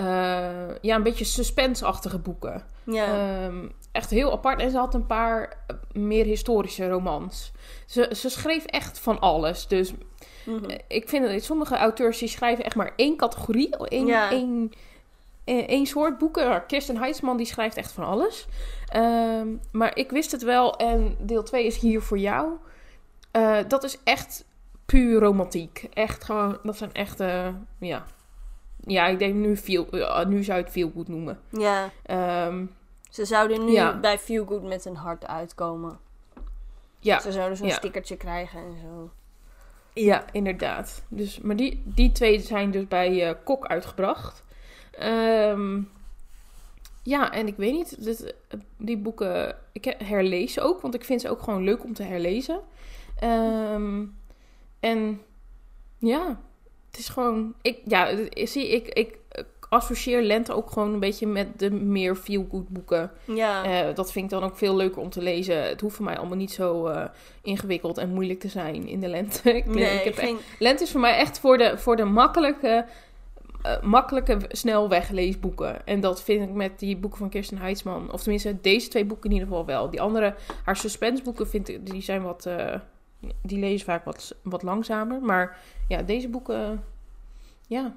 uh, 0.00 0.74
ja, 0.80 0.96
een 0.96 1.02
beetje 1.02 1.24
suspense-achtige 1.24 2.18
boeken. 2.18 2.64
Ja. 2.84 3.44
Um, 3.44 3.72
echt 3.92 4.10
heel 4.10 4.32
apart. 4.32 4.60
En 4.60 4.70
ze 4.70 4.76
had 4.76 4.94
een 4.94 5.06
paar 5.06 5.64
meer 5.92 6.24
historische 6.24 6.88
romans. 6.88 7.52
Ze, 7.86 8.12
ze 8.16 8.28
schreef 8.28 8.64
echt 8.64 8.98
van 8.98 9.20
alles. 9.20 9.66
Dus 9.66 9.92
mm 9.92 10.58
-hmm. 10.58 10.78
ik 10.88 11.08
vind 11.08 11.28
dat 11.28 11.42
sommige 11.42 11.76
auteurs 11.76 12.18
die 12.18 12.28
schrijven 12.28 12.64
echt 12.64 12.76
maar 12.76 12.92
één 12.96 13.16
categorie. 13.16 13.76
Één, 13.76 14.06
ja. 14.06 14.30
één, 14.30 14.72
één 15.46 15.86
soort 15.86 16.18
boeken. 16.18 16.66
Kirsten 16.66 16.96
Heidsman 16.96 17.36
die 17.36 17.46
schrijft 17.46 17.76
echt 17.76 17.92
van 17.92 18.04
alles. 18.04 18.46
Um, 18.96 19.60
maar 19.72 19.96
ik 19.96 20.10
wist 20.10 20.32
het 20.32 20.42
wel 20.42 20.76
en 20.76 21.16
deel 21.20 21.42
2 21.42 21.66
is 21.66 21.78
hier 21.78 22.02
voor 22.02 22.18
jou. 22.18 22.52
Uh, 23.32 23.58
dat 23.68 23.84
is 23.84 23.98
echt 24.04 24.44
puur 24.86 25.20
romantiek. 25.20 25.88
Echt 25.92 26.24
gewoon, 26.24 26.58
dat 26.62 26.76
zijn 26.76 26.92
echte, 26.92 27.54
ja. 27.78 28.04
Ja, 28.80 29.06
ik 29.06 29.18
denk 29.18 29.34
nu, 29.34 29.56
feel, 29.56 29.86
nu 30.28 30.44
zou 30.44 30.58
je 30.58 30.64
het 30.80 30.92
goed 30.94 31.08
noemen. 31.08 31.40
Ja, 31.50 31.90
Ehm, 32.02 32.64
ze 33.10 33.24
zouden 33.24 33.64
nu 33.64 33.72
Ja. 33.72 33.98
bij 34.00 34.18
Feel 34.18 34.46
Good 34.46 34.62
met 34.62 34.84
een 34.84 34.96
hart 34.96 35.26
uitkomen. 35.26 35.98
ja, 36.98 37.20
Ze 37.20 37.32
zouden 37.32 37.56
zo'n 37.56 37.66
ja. 37.66 37.74
stickertje 37.74 38.16
krijgen 38.16 38.58
en 38.60 38.76
zo. 38.82 39.10
ja, 39.92 40.24
inderdaad. 40.32 41.02
Dus, 41.08 41.40
maar 41.40 41.56
die, 41.56 41.82
die 41.84 42.12
twee 42.12 42.40
zijn 42.40 42.70
dus 42.70 42.88
bij 42.88 43.28
eh, 43.28 43.34
Kok 43.44 43.66
uitgebracht. 43.66 44.44
Ehm, 44.98 45.80
ja, 47.02 47.32
en 47.32 47.46
ik 47.46 47.56
weet 47.56 47.72
niet, 47.72 48.04
dit, 48.04 48.34
die 48.78 48.96
boeken, 48.98 49.56
ik 49.72 49.84
he- 49.84 50.04
herlees 50.04 50.52
ze 50.52 50.60
ook, 50.60 50.80
want 50.80 50.94
ik 50.94 51.04
vind 51.04 51.20
ze 51.20 51.30
ook 51.30 51.42
gewoon 51.42 51.64
leuk 51.64 51.84
om 51.84 51.94
te 51.94 52.02
herlezen. 52.02 52.60
Ehm, 53.18 54.04
en 54.80 55.20
ja, 55.98 56.40
het 56.90 56.98
is 56.98 57.08
gewoon, 57.08 57.54
ik, 57.62 57.78
ja, 57.84 58.08
zie 58.34 58.68
ik, 58.68 58.88
ik 58.88 59.18
associeer 59.68 60.22
lente 60.22 60.52
ook 60.52 60.70
gewoon 60.70 60.92
een 60.92 61.00
beetje 61.00 61.26
met 61.26 61.58
de 61.58 61.70
meer 61.70 62.16
feel-good 62.16 62.68
boeken. 62.68 63.10
Ja, 63.24 63.64
Eh, 63.64 63.94
dat 63.94 64.12
vind 64.12 64.24
ik 64.24 64.30
dan 64.30 64.42
ook 64.50 64.56
veel 64.56 64.76
leuker 64.76 65.00
om 65.02 65.10
te 65.10 65.22
lezen. 65.22 65.62
Het 65.62 65.80
hoeft 65.80 65.96
voor 65.96 66.04
mij 66.04 66.18
allemaal 66.18 66.36
niet 66.36 66.52
zo 66.52 66.86
eh, 66.86 67.04
ingewikkeld 67.42 67.98
en 67.98 68.08
moeilijk 68.12 68.40
te 68.40 68.48
zijn 68.48 68.86
in 68.86 69.00
de 69.00 69.08
lente. 69.08 69.52
ik, 69.56 69.66
nee, 69.66 69.98
ik 69.98 70.04
heb 70.04 70.12
echt- 70.16 70.26
geen... 70.28 70.38
lente 70.58 70.82
is 70.82 70.90
voor 70.90 71.00
mij 71.00 71.16
echt 71.16 71.38
voor 71.38 71.58
de, 71.58 71.78
voor 71.78 71.96
de 71.96 72.04
makkelijke, 72.04 72.86
eh, 73.66 73.82
makkelijke, 73.82 74.38
snel 74.48 74.88
wegleesboeken. 74.88 75.86
En 75.86 76.00
dat 76.00 76.22
vind 76.22 76.48
ik 76.48 76.54
met 76.54 76.78
die 76.78 76.96
boeken 76.96 77.18
van 77.18 77.28
Kirsten 77.28 77.58
Heidsman. 77.58 78.12
Of 78.12 78.22
tenminste, 78.22 78.60
deze 78.60 78.88
twee 78.88 79.04
boeken 79.04 79.30
in 79.30 79.32
ieder 79.36 79.48
geval 79.48 79.66
wel. 79.66 79.90
Die 79.90 80.00
andere, 80.00 80.34
haar 80.64 80.76
suspenseboeken, 80.76 81.48
vind 81.48 81.68
ik, 81.68 81.86
die 81.90 82.02
zijn 82.02 82.22
wat... 82.22 82.46
eh, 82.46 82.74
die 83.42 83.58
lezen 83.58 83.86
vaak 83.86 84.04
wat, 84.04 84.34
wat 84.42 84.62
langzamer. 84.62 85.20
Maar 85.22 85.58
ja, 85.88 86.02
deze 86.02 86.28
boeken... 86.28 86.84
ja, 87.66 87.94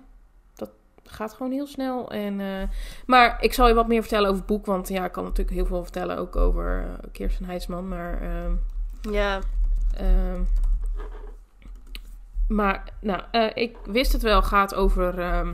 dat 0.55 0.69
gaat 1.03 1.33
gewoon 1.33 1.51
heel 1.51 1.67
snel. 1.67 2.11
En, 2.11 2.39
eh, 2.39 2.67
maar 3.05 3.37
ik 3.43 3.53
zal 3.53 3.67
je 3.67 3.73
wat 3.73 3.87
meer 3.87 4.01
vertellen 4.01 4.25
over 4.29 4.41
het 4.41 4.49
boek. 4.49 4.65
Want 4.65 4.87
ja, 4.89 5.05
ik 5.05 5.11
kan 5.11 5.23
natuurlijk 5.23 5.55
heel 5.55 5.65
veel 5.65 5.83
vertellen 5.83 6.17
ook 6.17 6.35
over 6.35 6.85
Kirsten 7.11 7.45
Heidsman. 7.45 7.87
Maar... 7.87 8.21
ehm, 8.21 8.51
Ja, 9.13 9.39
Ehm, 9.97 10.41
maar, 12.49 12.83
nou, 13.01 13.21
eh, 13.31 13.47
ik 13.53 13.77
wist 13.85 14.13
het 14.13 14.21
wel, 14.21 14.41
gaat 14.41 14.75
over 14.75 15.19
ehm, 15.19 15.53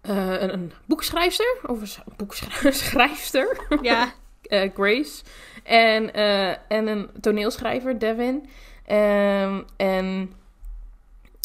eh, 0.00 0.40
een, 0.40 0.52
een 0.52 0.72
boekschrijfster, 0.84 1.58
over 1.66 1.96
een 2.06 2.16
boekschrijfster, 2.16 3.66
ja. 3.82 4.12
eh, 4.42 4.70
Grace, 4.74 5.22
en, 5.64 6.14
en 6.68 6.86
een 6.86 7.10
toneelschrijver, 7.20 7.98
Devin. 7.98 8.48
Ehm, 8.84 9.62
en 9.76 10.32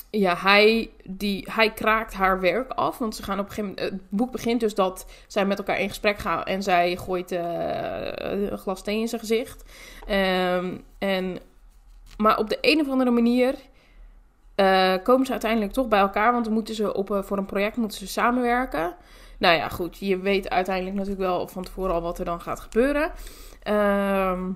ja, 0.10 0.36
hij, 0.38 0.90
die, 1.04 1.48
hij 1.52 1.74
kraakt 1.74 2.14
haar 2.14 2.40
werk 2.40 2.72
af. 2.72 2.98
Want 2.98 3.16
ze 3.16 3.24
gaan 3.24 3.40
op 3.40 3.46
een 3.46 3.52
gegeven 3.52 3.76
moment. 3.76 3.92
Het 3.92 4.10
boek 4.10 4.32
begint 4.32 4.60
dus 4.60 4.76
dat 4.76 5.06
zij 5.28 5.46
met 5.46 5.58
elkaar 5.58 5.80
in 5.80 5.90
gesprek 5.90 6.18
gaan. 6.18 6.44
En 6.44 6.64
zij 6.64 6.96
gooit 6.96 7.32
een 7.32 8.58
glas 8.58 8.84
thee 8.84 9.00
in 9.00 9.08
zijn 9.08 9.22
gezicht. 9.22 9.64
Ehm, 10.08 10.78
en, 10.98 11.40
maar 12.18 12.38
op 12.38 12.50
de 12.50 12.58
een 12.62 12.80
of 12.80 12.90
andere 12.90 13.12
manier. 13.12 13.56
eh, 14.56 14.94
komen 15.04 15.26
ze 15.26 15.32
uiteindelijk 15.32 15.72
toch 15.72 15.88
bij 15.88 16.00
elkaar. 16.00 16.32
Want 16.32 16.46
dan 16.46 16.54
moeten 16.54 16.76
ze 16.76 16.94
op, 16.94 17.12
eh, 17.12 17.24
voor 17.24 17.38
een 17.38 17.46
project 17.46 17.78
moeten 17.78 17.98
ze 17.98 18.08
samenwerken. 18.08 18.96
Nou 19.38 19.56
ja, 19.58 19.70
goed. 19.70 19.98
Je 19.98 20.18
weet 20.20 20.50
uiteindelijk 20.50 20.96
natuurlijk 20.96 21.22
wel 21.22 21.48
van 21.48 21.64
tevoren 21.64 21.94
al 21.94 22.02
wat 22.02 22.20
er 22.20 22.26
dan 22.26 22.42
gaat 22.42 22.60
gebeuren. 22.60 23.12
Ehm, 23.64 24.52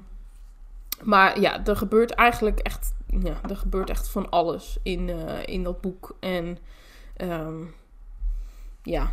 maar 1.04 1.39
ja, 1.39 1.65
er 1.65 1.76
gebeurt 1.78 2.12
eigenlijk 2.12 2.60
echt, 2.60 2.93
ja, 3.08 3.34
er 3.50 3.58
gebeurt 3.58 3.89
echt 3.89 4.10
van 4.10 4.30
alles 4.30 4.78
in, 4.84 5.10
eh, 5.10 5.46
in 5.46 5.63
dat 5.63 5.82
boek. 5.82 6.15
En 6.20 6.58
ehm, 7.17 7.63
ja, 8.84 9.12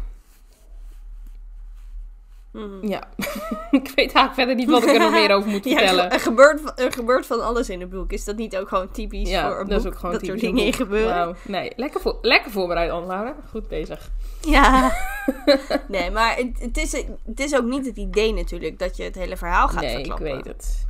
Mhm. 2.54 2.86
ja. 2.86 3.02
ik 3.70 3.86
weet 3.94 3.96
eigenlijk 3.96 4.34
verder 4.34 4.54
niet 4.54 4.70
wat 4.70 4.82
ik 4.82 4.88
er 4.88 4.98
nog 4.98 5.10
meer 5.10 5.30
over 5.34 5.50
moet 5.50 5.64
Ja, 5.68 5.76
vertellen. 5.76 6.10
er, 6.10 6.20
gebeurt, 6.20 6.80
er 6.80 6.92
gebeurt 6.92 7.26
van 7.26 7.44
alles 7.44 7.68
in 7.70 7.80
het 7.80 7.90
boek. 7.90 8.12
Is 8.12 8.24
dat 8.24 8.36
niet 8.36 8.56
ook 8.56 8.68
gewoon 8.68 8.90
typisch 8.90 9.28
Ja, 9.30 9.48
voor 9.50 9.60
een 9.60 9.68
dat 9.68 9.76
boek? 9.82 9.86
is 9.86 9.92
ook 9.92 9.98
gewoon 9.98 10.12
dat 10.12 10.20
er 10.20 10.26
typisch 10.28 10.42
een 10.42 10.48
dingen 10.54 10.66
in 10.66 10.72
gebeuren. 10.72 11.36
Nee, 11.42 11.72
lekker, 11.76 12.00
voor, 12.00 12.18
lekker 12.22 12.50
voorbereid, 12.50 12.90
Anne-Laura. 12.90 13.34
Goed 13.50 13.68
bezig. 13.68 14.10
Ja. 14.40 14.92
nee, 15.88 16.10
maar 16.10 16.36
het, 16.36 16.60
het, 16.60 16.76
is, 16.76 16.92
het 17.26 17.40
is 17.40 17.56
ook 17.56 17.64
niet 17.64 17.86
het 17.86 17.96
idee 17.96 18.32
natuurlijk 18.34 18.78
dat 18.78 18.96
je 18.96 19.02
het 19.02 19.14
hele 19.14 19.36
verhaal 19.36 19.68
gaat 19.68 19.80
nee, 19.80 19.90
ik 19.90 19.96
verklappen. 20.06 20.34
weet 20.34 20.44
het. 20.44 20.86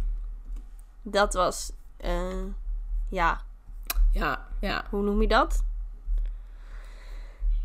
Dat 1.03 1.35
was, 1.35 1.73
eh, 1.97 2.13
ja, 3.11 3.41
Ja, 4.13 4.47
ja, 4.61 4.85
hoe 4.91 5.03
noem 5.03 5.21
je 5.21 5.29
dat? 5.29 5.63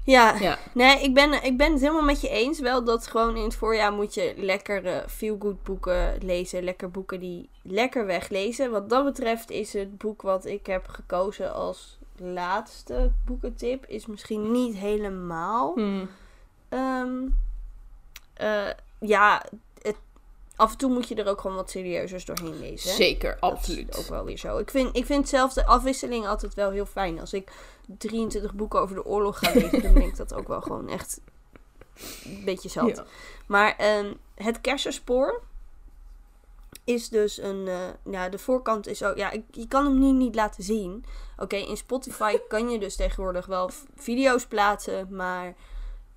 Ja, 0.10 0.36
ja. 0.39 0.58
nee, 0.74 1.02
ik 1.04 1.13
ben, 1.13 1.43
ik 1.43 1.58
ben 1.58 1.72
het 1.72 1.82
helemaal 1.82 2.02
met 2.02 2.22
je 2.22 2.30
eens. 2.30 2.60
Wel 2.60 2.84
dat 2.84 3.08
gewoon 3.08 3.36
in 3.36 3.43
het 3.43 3.56
voorjaar 3.56 3.93
moet 3.93 4.13
je 4.13 4.34
lekkere 4.38 5.04
feel-good 5.08 5.63
boeken 5.63 6.17
lezen. 6.22 6.63
Lekker 6.63 6.91
boeken 6.91 7.19
die 7.19 7.50
lekker 7.62 8.06
weglezen. 8.06 8.72
Wat 8.72 8.89
dat 8.89 9.06
betreft 9.06 9.50
is 9.50 9.74
het 9.74 9.98
boek 9.98 10.22
wat 10.22 10.45
ik 10.45 10.65
heb 10.65 10.88
gekozen 10.88 11.54
als 11.54 11.98
laatste 12.15 13.12
boekentip... 13.26 13.86
is 13.86 14.06
misschien 14.06 14.52
niet 14.52 14.76
helemaal... 14.76 15.74
Hm. 15.76 16.06
Ehm, 16.69 17.28
eh, 18.34 18.69
ja, 19.00 19.45
af 20.60 20.72
en 20.72 20.78
toe 20.78 20.89
moet 20.91 21.08
je 21.08 21.15
er 21.15 21.28
ook 21.28 21.41
gewoon 21.41 21.56
wat 21.56 21.69
serieuzers 21.69 22.26
doorheen 22.26 22.60
lezen. 22.60 22.89
hè? 22.89 22.95
Zeker, 22.95 23.38
Dat 23.39 23.52
absoluut. 23.52 23.89
is 23.89 23.98
ook 24.00 24.06
wel 24.10 24.24
weer 24.24 24.38
zo. 24.38 24.58
Ik 24.58 24.69
vind, 24.69 24.95
ik 24.95 25.06
vind 25.06 25.30
zelf 25.30 25.54
de 25.54 25.65
afwisseling 25.65 26.28
altijd 26.28 26.54
wel 26.54 26.72
heel 26.72 26.86
fijn. 26.86 27.19
Als 27.19 27.34
ik 27.34 27.52
23 27.98 28.54
boeken 28.54 28.80
over 28.82 28.95
de 28.95 29.06
oorlog 29.06 29.39
ga 29.39 29.52
lezen, 29.54 29.82
dan 29.84 29.93
ben 29.93 30.02
ik 30.04 30.17
dat 30.17 30.34
ook 30.34 30.48
wel 30.48 30.62
gewoon 30.62 30.89
echt 30.89 31.22
een 32.24 32.41
beetje 32.45 32.69
zat. 32.69 32.95
Ja. 32.95 33.06
Maar 33.48 33.76
ehm, 33.78 34.13
het 34.36 34.62
kersenspoor 34.62 35.41
is 36.84 37.10
dus 37.10 37.38
een... 37.41 37.67
eh, 37.67 37.88
ja, 38.12 38.30
de 38.30 38.38
voorkant 38.39 38.88
is 38.88 39.04
ook... 39.04 39.17
Ja, 39.17 39.32
ik, 39.32 39.43
je 39.52 39.67
kan 39.67 39.86
hem 39.86 40.00
nu 40.00 40.12
niet 40.12 40.36
laten 40.36 40.63
zien. 40.63 41.06
Oké, 41.38 41.56
in 41.56 41.78
Spotify 41.78 42.38
kan 42.48 42.69
je 42.69 42.80
dus 42.80 42.95
tegenwoordig 42.95 43.45
wel 43.45 43.69
video's 43.95 44.45
plaatsen, 44.45 45.08
maar... 45.15 45.56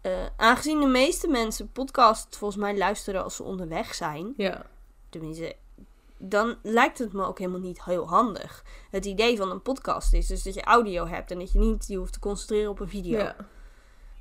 eh, 0.03 0.27
aangezien 0.37 0.81
de 0.81 0.87
meeste 0.87 1.29
mensen 1.29 1.73
podcast 1.73 2.37
volgens 2.37 2.61
mij 2.61 2.77
luisteren 2.77 3.23
als 3.23 3.37
ze 3.37 3.43
onderweg 3.43 3.95
zijn, 3.95 4.35
Ja, 4.37 4.67
tenminste, 5.09 5.57
dan 6.19 6.57
lijkt 6.63 6.99
het 6.99 7.13
me 7.13 7.25
ook 7.25 7.39
helemaal 7.39 7.61
niet 7.61 7.85
heel 7.85 8.09
handig. 8.09 8.65
Het 8.91 9.05
idee 9.05 9.37
van 9.37 9.51
een 9.51 9.63
podcast 9.63 10.13
is 10.13 10.27
dus 10.27 10.43
dat 10.43 10.55
je 10.55 10.63
audio 10.63 11.07
hebt 11.07 11.31
en 11.31 11.39
dat 11.39 11.53
je 11.53 11.59
niet 11.59 11.85
je 11.87 11.97
hoeft 11.97 12.13
te 12.13 12.19
concentreren 12.19 12.71
op 12.71 12.81
een 12.81 12.89
video. 12.89 13.19
ja. 13.19 13.37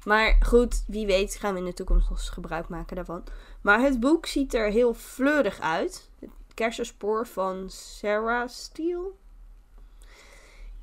Maar 0.04 0.38
goed, 0.46 0.84
wie 0.88 1.06
weet 1.06 1.36
gaan 1.36 1.54
we 1.54 1.60
in 1.60 1.66
de 1.66 1.74
toekomst 1.74 2.10
nog 2.10 2.18
eens 2.18 2.30
gebruik 2.30 2.70
maken 2.70 2.96
daarvan. 2.96 3.24
Maar 3.62 3.82
het 3.82 4.00
boek 4.00 4.26
ziet 4.26 4.54
er 4.54 4.72
heel 4.72 4.94
fleurig 4.94 5.60
uit. 5.60 6.10
Het 6.20 6.30
kersenspoor 6.54 7.28
van 7.28 7.70
Sarah 7.70 8.48
Steele. 8.48 9.12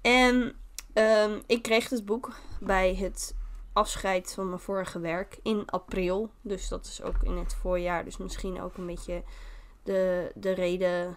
En 0.01 0.57
ehm, 0.93 1.41
ik 1.47 1.63
kreeg 1.63 1.89
het 1.89 2.05
boek 2.05 2.33
bij 2.61 2.95
het 2.95 3.35
afscheid 3.79 4.33
van 4.35 4.49
mijn 4.49 4.61
vorige 4.61 5.01
werk 5.01 5.39
in 5.43 5.63
april. 5.67 6.31
Dus 6.41 6.69
dat 6.69 6.87
is 6.87 7.03
ook 7.03 7.23
in 7.23 7.37
het 7.37 7.57
voorjaar. 7.61 8.05
Dus 8.05 8.17
misschien 8.17 8.63
ook 8.63 8.77
een 8.77 8.87
beetje 8.87 9.23
de, 9.83 10.33
de 10.35 10.51
reden 10.51 11.17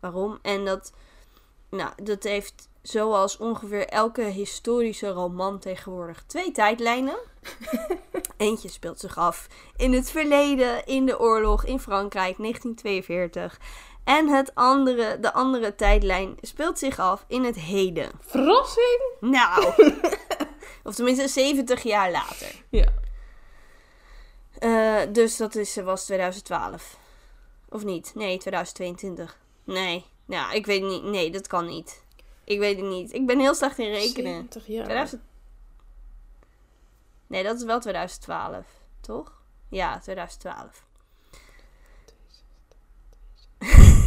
waarom. 0.00 0.38
En 0.42 0.64
dat, 0.64 0.92
nou, 1.70 1.90
dat 2.02 2.22
heeft 2.22 2.68
zoals 2.82 3.36
ongeveer 3.36 3.86
elke 3.88 4.22
historische 4.22 5.08
roman 5.08 5.58
tegenwoordig 5.58 6.24
twee 6.26 6.52
tijdlijnen. 6.52 7.16
Eentje 8.36 8.68
speelt 8.68 9.00
zich 9.00 9.18
af 9.18 9.46
in 9.76 9.92
het 9.92 10.10
verleden, 10.10 10.86
in 10.86 11.06
de 11.06 11.20
oorlog 11.20 11.64
in 11.64 11.80
Frankrijk, 11.80 12.36
1942. 12.36 13.58
En 14.04 14.28
het 14.28 14.54
andere, 14.54 15.20
de 15.20 15.32
andere 15.32 15.74
tijdlijn 15.74 16.36
speelt 16.40 16.78
zich 16.78 16.98
af 16.98 17.24
in 17.28 17.44
het 17.44 17.56
heden. 17.56 18.10
Verrassing! 18.20 19.00
Nou, 19.20 19.72
of 20.84 20.94
tenminste 20.94 21.28
70 21.28 21.82
jaar 21.82 22.10
later. 22.10 22.62
Ja. 22.68 22.88
Eh, 24.58 25.12
dus 25.12 25.36
dat 25.36 25.54
is, 25.54 25.76
was 25.76 26.04
2012. 26.04 26.96
Of 27.68 27.84
niet? 27.84 28.12
Nee, 28.14 28.38
2022. 28.38 29.38
Nee. 29.64 30.04
Ja, 30.26 30.52
ik 30.52 30.66
weet 30.66 30.82
niet. 30.82 31.02
Nee, 31.02 31.30
dat 31.30 31.46
kan 31.46 31.66
niet. 31.66 32.02
Ik 32.44 32.58
weet 32.58 32.76
het 32.76 32.86
niet. 32.86 33.12
Ik 33.12 33.26
ben 33.26 33.38
heel 33.38 33.54
slecht 33.54 33.78
in 33.78 33.90
rekenen. 33.90 34.34
70 34.34 34.66
jaar. 34.66 34.84
2000... 34.84 35.22
Nee, 37.26 37.42
dat 37.42 37.56
is 37.56 37.64
wel 37.64 37.80
2012, 37.80 38.66
toch? 39.00 39.32
Ja, 39.68 39.98
2012. 39.98 40.84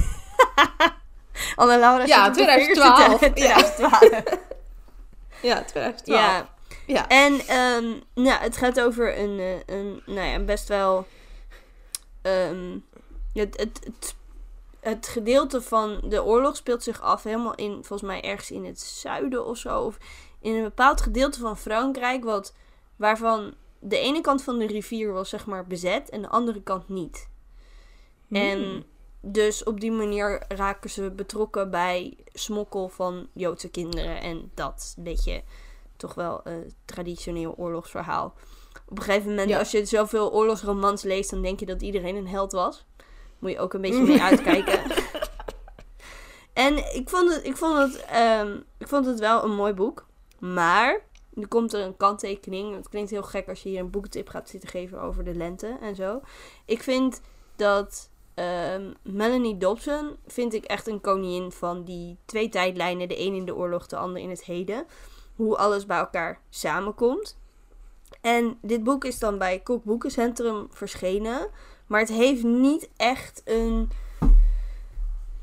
Anne 1.55 1.77
Laura 1.79 2.05
Ja, 2.05 2.33
zit 2.33 2.41
op 2.41 2.47
de 2.47 2.53
vingers 2.53 2.79
te 2.79 2.91
2012. 2.93 3.19
tellen. 3.19 3.37
Ja. 3.47 3.55
2012. 3.71 4.39
Ja, 5.41 5.63
2012. 5.63 6.05
Ja. 6.05 6.55
Ja. 6.87 7.07
En 7.07 7.39
ehm, 7.39 7.85
nou, 8.13 8.41
het 8.41 8.57
gaat 8.57 8.81
over 8.81 9.19
een, 9.19 9.39
eh, 9.39 9.75
een, 9.77 10.01
nou 10.05 10.27
ja, 10.27 10.39
best 10.39 10.67
wel. 10.67 11.05
ehm, 12.21 12.77
het, 13.33 13.57
het, 13.57 13.79
het, 13.83 14.15
het 14.79 15.07
gedeelte 15.07 15.61
van 15.61 15.99
de 16.03 16.23
oorlog 16.23 16.55
speelt 16.55 16.83
zich 16.83 17.01
af 17.01 17.23
helemaal 17.23 17.55
in, 17.55 17.71
volgens 17.71 18.01
mij 18.01 18.21
ergens 18.23 18.51
in 18.51 18.65
het 18.65 18.79
zuiden 18.79 19.45
of 19.45 19.57
zo. 19.57 19.79
Of 19.81 19.97
in 20.41 20.55
een 20.55 20.63
bepaald 20.63 21.01
gedeelte 21.01 21.39
van 21.39 21.57
Frankrijk, 21.57 22.23
wat, 22.23 22.53
waarvan 22.95 23.53
de 23.79 23.97
ene 23.97 24.21
kant 24.21 24.43
van 24.43 24.57
de 24.59 24.67
rivier 24.67 25.11
was 25.13 25.29
zeg 25.29 25.45
maar 25.45 25.67
bezet 25.67 26.09
en 26.09 26.21
de 26.21 26.29
andere 26.29 26.61
kant 26.61 26.89
niet. 26.89 27.29
En 28.29 28.59
Hmm. 28.59 28.83
dus 29.21 29.63
op 29.63 29.79
die 29.79 29.91
manier 29.91 30.43
raken 30.47 30.89
ze 30.89 31.11
betrokken 31.11 31.71
bij 31.71 32.17
smokkel 32.33 32.89
van 32.89 33.27
Joodse 33.33 33.69
kinderen. 33.69 34.21
En 34.21 34.51
dat 34.53 34.93
een 34.97 35.03
beetje 35.03 35.43
toch 35.97 36.13
wel 36.13 36.41
een 36.43 36.73
traditioneel 36.85 37.53
oorlogsverhaal. 37.57 38.33
Op 38.89 38.97
een 38.97 39.03
gegeven 39.03 39.29
moment, 39.29 39.49
Ja. 39.49 39.59
als 39.59 39.71
je 39.71 39.85
zoveel 39.85 40.33
oorlogsromans 40.33 41.03
leest, 41.03 41.29
dan 41.29 41.41
denk 41.41 41.59
je 41.59 41.65
dat 41.65 41.81
iedereen 41.81 42.15
een 42.15 42.27
held 42.27 42.51
was. 42.51 42.85
Moet 43.39 43.51
je 43.51 43.59
ook 43.59 43.73
een 43.73 43.81
beetje 43.81 44.03
mee 44.13 44.21
uitkijken. 44.21 44.79
en 46.53 46.95
ik 46.95 47.09
vond 47.09 47.33
het, 47.33 47.45
ik 47.45 47.57
vond 47.57 47.77
het, 47.77 48.05
ehm, 48.05 48.57
ik 48.77 48.87
vond 48.87 49.05
het 49.05 49.19
wel 49.19 49.43
een 49.43 49.55
mooi 49.55 49.73
boek. 49.73 50.05
Maar 50.39 51.01
nu 51.33 51.45
komt 51.45 51.73
er 51.73 51.81
een 51.81 51.97
kanttekening. 51.97 52.75
Het 52.75 52.89
klinkt 52.89 53.09
heel 53.09 53.23
gek 53.23 53.47
als 53.49 53.63
je 53.63 53.69
hier 53.69 53.79
een 53.79 53.89
boekentip 53.89 54.29
gaat 54.29 54.49
zitten 54.49 54.69
geven 54.69 55.01
over 55.01 55.23
de 55.23 55.33
lente 55.35 55.77
en 55.81 55.95
zo. 55.95 56.21
Ik 56.65 56.83
vind 56.83 57.21
dat 57.55 58.09
ehm, 58.33 58.93
Melanie 59.01 59.57
Dobson 59.57 60.15
vind 60.27 60.53
ik 60.53 60.63
echt 60.65 60.87
een 60.87 61.01
koningin 61.01 61.51
van 61.51 61.83
die 61.83 62.17
twee 62.25 62.49
tijdlijnen. 62.49 63.07
De 63.07 63.19
een 63.19 63.33
in 63.33 63.45
de 63.45 63.55
oorlog, 63.55 63.87
de 63.87 63.97
ander 63.97 64.21
in 64.21 64.29
het 64.29 64.43
heden. 64.43 64.85
Hoe 65.37 65.57
alles 65.57 65.85
bij 65.85 65.97
elkaar 65.97 66.39
samenkomt. 66.49 67.37
En 68.21 68.57
dit 68.61 68.83
boek 68.83 69.05
is 69.05 69.19
dan 69.19 69.37
bij 69.37 69.59
Kok 69.59 69.83
Boekencentrum 69.83 70.67
verschenen. 70.71 71.49
Maar 71.87 71.99
het 71.99 72.09
heeft 72.09 72.43
niet 72.43 72.89
echt 72.97 73.41
een 73.45 73.89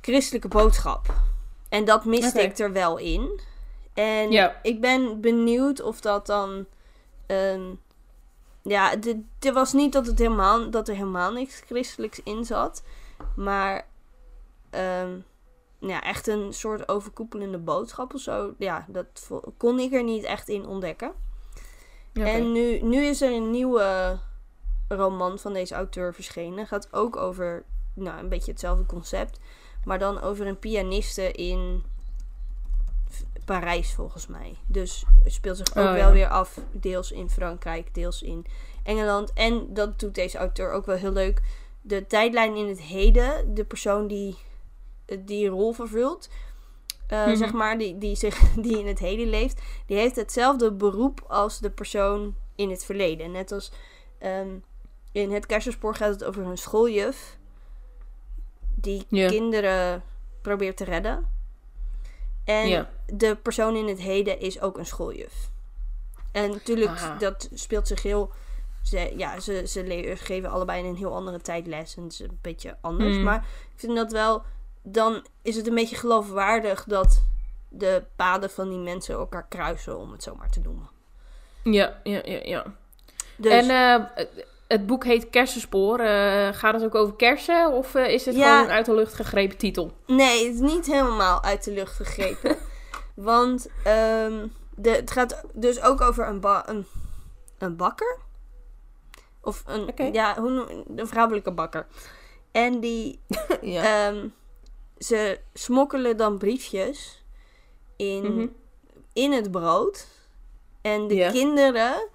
christelijke 0.00 0.48
boodschap. 0.48 1.14
En 1.68 1.84
dat 1.84 2.04
miste 2.04 2.42
ik 2.42 2.58
er 2.58 2.72
wel 2.72 2.96
in. 2.98 3.40
En 3.94 4.30
Ja. 4.30 4.58
ik 4.62 4.80
ben 4.80 5.20
benieuwd 5.20 5.80
of 5.82 6.00
dat 6.00 6.26
dan. 6.26 6.66
ehm, 7.26 7.62
ja, 8.62 8.90
het 8.90 9.52
was 9.52 9.72
niet 9.72 9.92
dat, 9.92 10.06
het 10.06 10.18
helemaal, 10.18 10.70
dat 10.70 10.88
er 10.88 10.94
helemaal 10.94 11.32
niks 11.32 11.60
christelijks 11.66 12.20
in 12.22 12.44
zat. 12.44 12.82
Maar 13.36 13.86
ehm, 14.70 15.18
ja, 15.88 16.02
echt 16.02 16.26
een 16.26 16.52
soort 16.52 16.88
overkoepelende 16.88 17.58
boodschap 17.58 18.14
of 18.14 18.20
zo. 18.20 18.54
Ja, 18.58 18.86
dat 18.88 19.30
kon 19.56 19.78
ik 19.78 19.92
er 19.92 20.04
niet 20.04 20.24
echt 20.24 20.48
in 20.48 20.66
ontdekken. 20.66 21.12
En 22.12 22.52
nu, 22.52 22.80
nu 22.82 23.04
is 23.04 23.22
er 23.22 23.32
een 23.32 23.50
nieuwe 23.50 24.18
roman 24.88 25.38
van 25.38 25.52
deze 25.52 25.74
auteur 25.74 26.14
verschenen. 26.14 26.66
Gaat 26.66 26.92
ook 26.92 27.16
over 27.16 27.64
nou, 27.94 28.18
een 28.18 28.28
beetje 28.28 28.50
hetzelfde 28.50 28.86
concept. 28.86 29.38
Maar 29.84 29.98
dan 29.98 30.20
over 30.20 30.46
een 30.46 30.58
pianiste 30.58 31.32
in 31.32 31.82
Parijs 33.44 33.94
volgens 33.94 34.26
mij. 34.26 34.56
Dus 34.66 35.04
het 35.22 35.32
speelt 35.32 35.56
zich 35.56 35.76
ook 35.76 35.84
Oh, 35.84 35.92
wel 35.92 36.08
ja. 36.08 36.12
weer 36.12 36.28
af. 36.28 36.60
Deels 36.72 37.12
in 37.12 37.30
Frankrijk, 37.30 37.94
deels 37.94 38.22
in 38.22 38.46
Engeland. 38.82 39.32
En 39.32 39.74
dat 39.74 40.00
doet 40.00 40.14
deze 40.14 40.38
auteur 40.38 40.72
ook 40.72 40.86
wel 40.86 40.96
heel 40.96 41.12
leuk. 41.12 41.42
De 41.80 42.06
tijdlijn 42.06 42.56
in 42.56 42.68
het 42.68 42.80
heden. 42.80 43.54
De 43.54 43.64
persoon 43.64 44.06
die 44.06 44.36
die 45.20 45.48
rol 45.48 45.72
vervult. 45.72 46.28
eh, 47.06 47.26
Mhm. 47.26 47.36
Zeg 47.36 47.52
maar, 47.52 47.78
die, 47.78 47.98
die, 47.98 48.16
zich, 48.16 48.38
die 48.64 48.78
in 48.78 48.86
het 48.86 48.98
heden 48.98 49.26
leeft. 49.28 49.62
Die 49.86 49.96
heeft 49.96 50.16
hetzelfde 50.16 50.72
beroep 50.72 51.24
als 51.28 51.58
de 51.60 51.70
persoon 51.70 52.34
in 52.54 52.70
het 52.70 52.84
verleden. 52.84 53.30
Net 53.30 53.52
als 53.52 53.72
ehm, 54.18 54.48
in 55.12 55.32
het 55.32 55.46
Keizerspoor 55.46 55.94
gaat 55.94 56.10
het 56.12 56.24
over 56.24 56.42
een 56.42 56.58
schooljuf. 56.58 57.38
Die 58.74 59.06
kinderen 59.28 60.02
probeert 60.42 60.76
te 60.76 60.84
redden. 60.84 61.28
En 62.44 62.68
de 63.06 63.36
persoon 63.42 63.76
in 63.76 63.86
het 63.88 63.98
heden 64.00 64.40
is 64.40 64.60
ook 64.60 64.78
een 64.78 64.86
schooljuf. 64.86 65.50
En 66.32 66.50
natuurlijk, 66.50 66.90
Aha. 66.90 67.16
dat 67.18 67.48
speelt 67.54 67.86
zich 67.88 68.02
heel. 68.02 68.30
Ze, 68.82 69.12
ja, 69.16 69.40
ze, 69.40 69.62
ze 69.66 70.14
geven 70.18 70.50
allebei 70.50 70.78
in 70.82 70.88
een 70.88 70.96
heel 70.96 71.14
andere 71.14 71.40
tijd 71.40 71.66
les. 71.66 71.96
En 71.96 72.02
het 72.02 72.12
is 72.12 72.18
een 72.20 72.38
beetje 72.42 72.76
anders. 72.80 73.14
Mm. 73.16 73.22
Maar 73.22 73.46
ik 73.72 73.80
vind 73.80 73.96
dat 73.96 74.12
wel. 74.12 74.42
Dan 74.86 75.26
is 75.42 75.56
het 75.56 75.66
een 75.68 75.74
beetje 75.74 75.96
geloofwaardig 75.96 76.84
dat 76.84 77.22
de 77.68 78.02
paden 78.16 78.50
van 78.50 78.68
die 78.68 78.78
mensen 78.78 79.14
elkaar 79.14 79.46
kruisen, 79.48 79.98
om 79.98 80.12
het 80.12 80.22
zo 80.22 80.34
maar 80.34 80.50
te 80.50 80.60
noemen. 80.60 80.88
Ja, 81.62 82.00
ja, 82.02 82.20
ja, 82.24 82.40
ja. 82.42 82.64
Dus, 83.36 83.52
En 83.52 83.70
eh, 83.70 84.24
het 84.68 84.86
boek 84.86 85.04
heet 85.04 85.30
Kersenspoor. 85.30 85.98
Eh, 85.98 86.48
gaat 86.52 86.74
het 86.74 86.84
ook 86.84 86.94
over 86.94 87.14
kersen? 87.16 87.72
Of 87.72 87.94
eh, 87.94 88.08
is 88.08 88.24
het 88.26 88.36
Ja. 88.36 88.42
gewoon 88.52 88.64
een 88.70 88.76
uit 88.76 88.86
de 88.86 88.94
lucht 88.94 89.14
gegrepen 89.14 89.56
titel? 89.56 89.92
Nee, 90.06 90.44
het 90.46 90.54
is 90.54 90.60
niet 90.60 90.86
helemaal 90.86 91.42
uit 91.42 91.64
de 91.64 91.72
lucht 91.72 91.96
gegrepen. 91.96 92.56
want 93.14 93.66
ehm, 93.84 94.46
de, 94.76 94.90
het 94.90 95.10
gaat 95.10 95.44
dus 95.52 95.82
ook 95.82 96.00
over 96.00 96.28
een, 96.28 96.40
ba- 96.40 96.68
een, 96.68 96.86
een 97.58 97.76
bakker. 97.76 98.18
Of 99.40 99.62
een, 99.66 100.12
ja, 100.12 100.40
hoe 100.40 100.84
een 100.96 101.06
vrouwelijke 101.06 101.50
bakker. 101.50 101.86
En 102.52 102.80
die, 102.80 103.20
ja. 103.60 103.82
ehm, 104.08 104.26
ze 104.98 105.40
smokkelen 105.54 106.16
dan 106.16 106.38
briefjes 106.38 107.24
in, 107.96 108.34
Mhm. 108.34 108.46
in 109.12 109.32
het 109.32 109.50
brood. 109.50 110.06
En 110.80 111.06
de 111.08 111.14
Ja. 111.14 111.30
kinderen, 111.30 112.08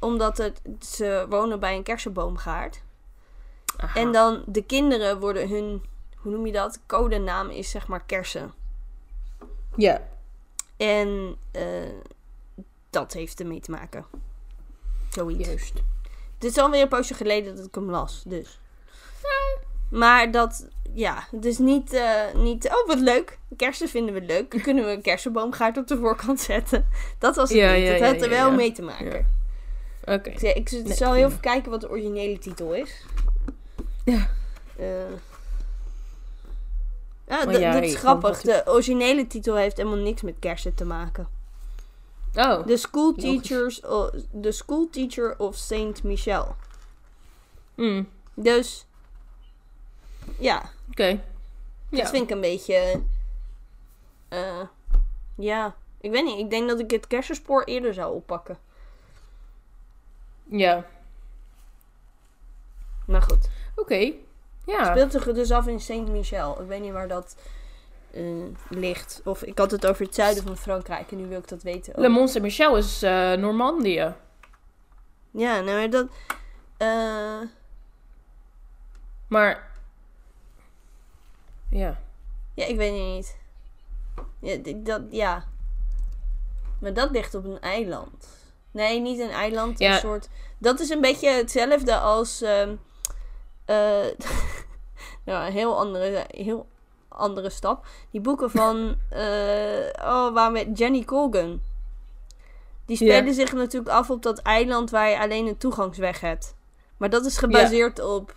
omdat 0.00 0.36
het, 0.38 0.60
ze 0.80 1.26
wonen 1.28 1.60
bij 1.60 1.76
een 1.76 1.82
kersenboomgaard. 1.82 2.82
Aha. 3.76 4.00
En 4.00 4.12
dan 4.12 4.42
de 4.46 4.62
kinderen 4.64 5.20
worden 5.20 5.48
hun, 5.48 5.82
hoe 6.16 6.32
noem 6.32 6.46
je 6.46 6.52
dat? 6.52 6.80
Codenaam 6.86 7.50
is 7.50 7.70
zeg 7.70 7.88
maar 7.88 8.04
kersen. 8.04 8.52
Ja. 9.76 10.08
En 10.76 11.36
eh, 11.50 11.90
dat 12.90 13.12
heeft 13.12 13.40
ermee 13.40 13.60
te 13.60 13.70
maken. 13.70 14.06
Zoiets. 15.10 15.48
Juist. 15.48 15.72
Het 16.34 16.44
is 16.44 16.58
alweer 16.58 16.82
een 16.82 16.88
poosje 16.88 17.14
geleden 17.14 17.56
dat 17.56 17.64
ik 17.66 17.74
hem 17.74 17.90
las, 17.90 18.22
dus. 18.26 18.58
Maar 19.98 20.30
dat, 20.30 20.68
ja, 20.94 21.26
het 21.30 21.44
is 21.44 21.58
niet, 21.58 21.92
eh, 21.92 22.34
niet, 22.34 22.68
oh 22.68 22.86
wat 22.86 22.98
leuk, 23.00 23.38
kersen 23.56 23.88
vinden 23.88 24.14
we 24.14 24.20
leuk. 24.20 24.50
Dan 24.50 24.60
kunnen 24.60 24.84
we 24.84 24.90
een 24.90 25.02
kersenboomgaard 25.02 25.76
op 25.76 25.86
de 25.86 25.98
voorkant 25.98 26.40
zetten. 26.40 26.86
Dat 27.18 27.36
was 27.36 27.48
het 27.48 27.58
Ja, 27.58 27.72
niet, 27.74 27.86
ja, 27.86 27.94
ja, 27.94 28.06
had 28.12 28.22
er 28.22 28.28
wel 28.28 28.52
mee 28.52 28.72
te 28.72 28.82
maken. 28.82 29.26
Oké. 30.04 30.30
Ik, 30.30 30.38
zeg- 30.38 30.54
ik 30.54 30.70
Nee, 30.70 30.94
zal 30.94 31.12
heel 31.12 31.26
even 31.26 31.40
kijken 31.40 31.70
wat 31.70 31.80
de 31.80 31.90
originele 31.90 32.38
titel 32.38 32.74
is. 32.74 33.04
Ja. 34.04 34.30
Eh. 34.76 35.10
ja, 37.26 37.36
Maar 37.44 37.46
dat- 37.52 37.60
ja, 37.60 37.72
dat 37.72 37.82
is 37.82 37.94
grappig. 37.94 38.40
dat 38.40 38.64
De 38.64 38.72
originele 38.72 39.26
titel 39.26 39.54
heeft 39.56 39.76
helemaal 39.76 39.98
niks 39.98 40.22
met 40.22 40.34
kersen 40.38 40.74
te 40.74 40.84
maken. 40.84 41.28
Oh, 42.34 42.66
The 42.66 42.76
School. 42.76 43.12
Teachers, 43.14 43.84
o- 43.84 44.10
The 44.42 44.50
School 44.52 44.88
Teacher 44.90 45.34
of 45.38 45.56
Saint 45.56 46.02
Michel. 46.02 46.56
mm, 47.74 48.08
Dus, 48.34 48.86
ja, 50.38 50.70
oké. 50.90 51.20
dat 51.90 51.98
Ja. 52.00 52.06
vind 52.06 52.22
ik 52.24 52.30
een 52.30 52.40
beetje, 52.40 53.00
eh, 54.28 54.60
ja, 55.36 55.74
ik 56.00 56.10
weet 56.10 56.24
niet. 56.24 56.38
Ik 56.38 56.50
denk 56.50 56.68
dat 56.68 56.80
ik 56.80 56.90
het 56.90 57.06
kersenspoor 57.06 57.64
eerder 57.64 57.94
zou 57.94 58.14
oppakken. 58.14 58.58
Ja. 60.44 60.84
Maar 63.06 63.22
goed. 63.22 63.48
Oké. 63.76 64.12
Ja. 64.66 64.84
Speelt 64.84 65.12
zich 65.12 65.24
dus 65.24 65.50
af 65.50 65.66
in 65.66 65.80
Saint 65.80 66.08
Michel. 66.08 66.60
Ik 66.62 66.68
weet 66.68 66.80
niet 66.80 66.92
waar 66.92 67.08
dat 67.08 67.36
eh, 68.12 68.22
ligt. 68.68 69.20
Of 69.24 69.42
ik 69.42 69.58
had 69.58 69.70
het 69.70 69.86
over 69.86 70.04
het 70.04 70.14
zuiden 70.14 70.42
van 70.42 70.56
Frankrijk 70.56 71.10
en 71.10 71.16
nu 71.16 71.26
wil 71.26 71.38
ik 71.38 71.48
dat 71.48 71.62
weten. 71.62 71.94
ook. 71.94 72.00
Le 72.00 72.08
Mont 72.08 72.28
Saint-Michel 72.30 72.76
is 72.76 73.02
eh 73.02 73.32
Normandië. 73.32 74.14
Ja, 75.30 75.60
nou 75.60 75.88
dat... 75.88 76.06
eh, 76.76 77.40
Maar... 79.28 79.72
Ja. 81.78 81.98
ja, 82.54 82.64
ik 82.64 82.76
weet 82.76 82.92
het 82.92 83.00
niet. 83.00 83.36
Ja, 84.40 84.72
dat, 84.76 85.02
ja. 85.10 85.44
Maar 86.80 86.92
dat 86.94 87.10
ligt 87.10 87.34
op 87.34 87.44
een 87.44 87.60
eiland. 87.60 88.28
Nee, 88.70 89.00
niet 89.00 89.20
een 89.20 89.30
eiland. 89.30 89.78
Ja. 89.78 89.94
Een 89.94 90.00
soort... 90.00 90.28
Dat 90.58 90.80
is 90.80 90.88
een 90.88 91.00
beetje 91.00 91.28
hetzelfde 91.30 91.96
als... 91.98 92.42
ehm, 92.42 92.74
eh, 93.64 94.04
nou, 95.26 95.46
een 95.46 95.52
heel 95.52 95.78
andere, 95.78 96.24
heel 96.28 96.66
andere 97.08 97.50
stap. 97.50 97.86
Die 98.10 98.20
boeken 98.20 98.50
van... 98.50 98.96
eh, 99.10 99.86
oh, 100.00 100.32
waar 100.32 100.52
met 100.52 100.78
Jenny 100.78 101.04
Colgan. 101.04 101.60
Die 102.86 103.04
Ja. 103.04 103.14
spelen 103.14 103.34
zich 103.34 103.52
natuurlijk 103.52 103.94
af 103.94 104.10
op 104.10 104.22
dat 104.22 104.38
eiland 104.38 104.90
waar 104.90 105.08
je 105.08 105.18
alleen 105.20 105.46
een 105.46 105.56
toegangsweg 105.58 106.20
hebt. 106.20 106.54
Maar 106.96 107.10
dat 107.10 107.24
is 107.24 107.38
gebaseerd 107.38 108.00
op 108.00 108.34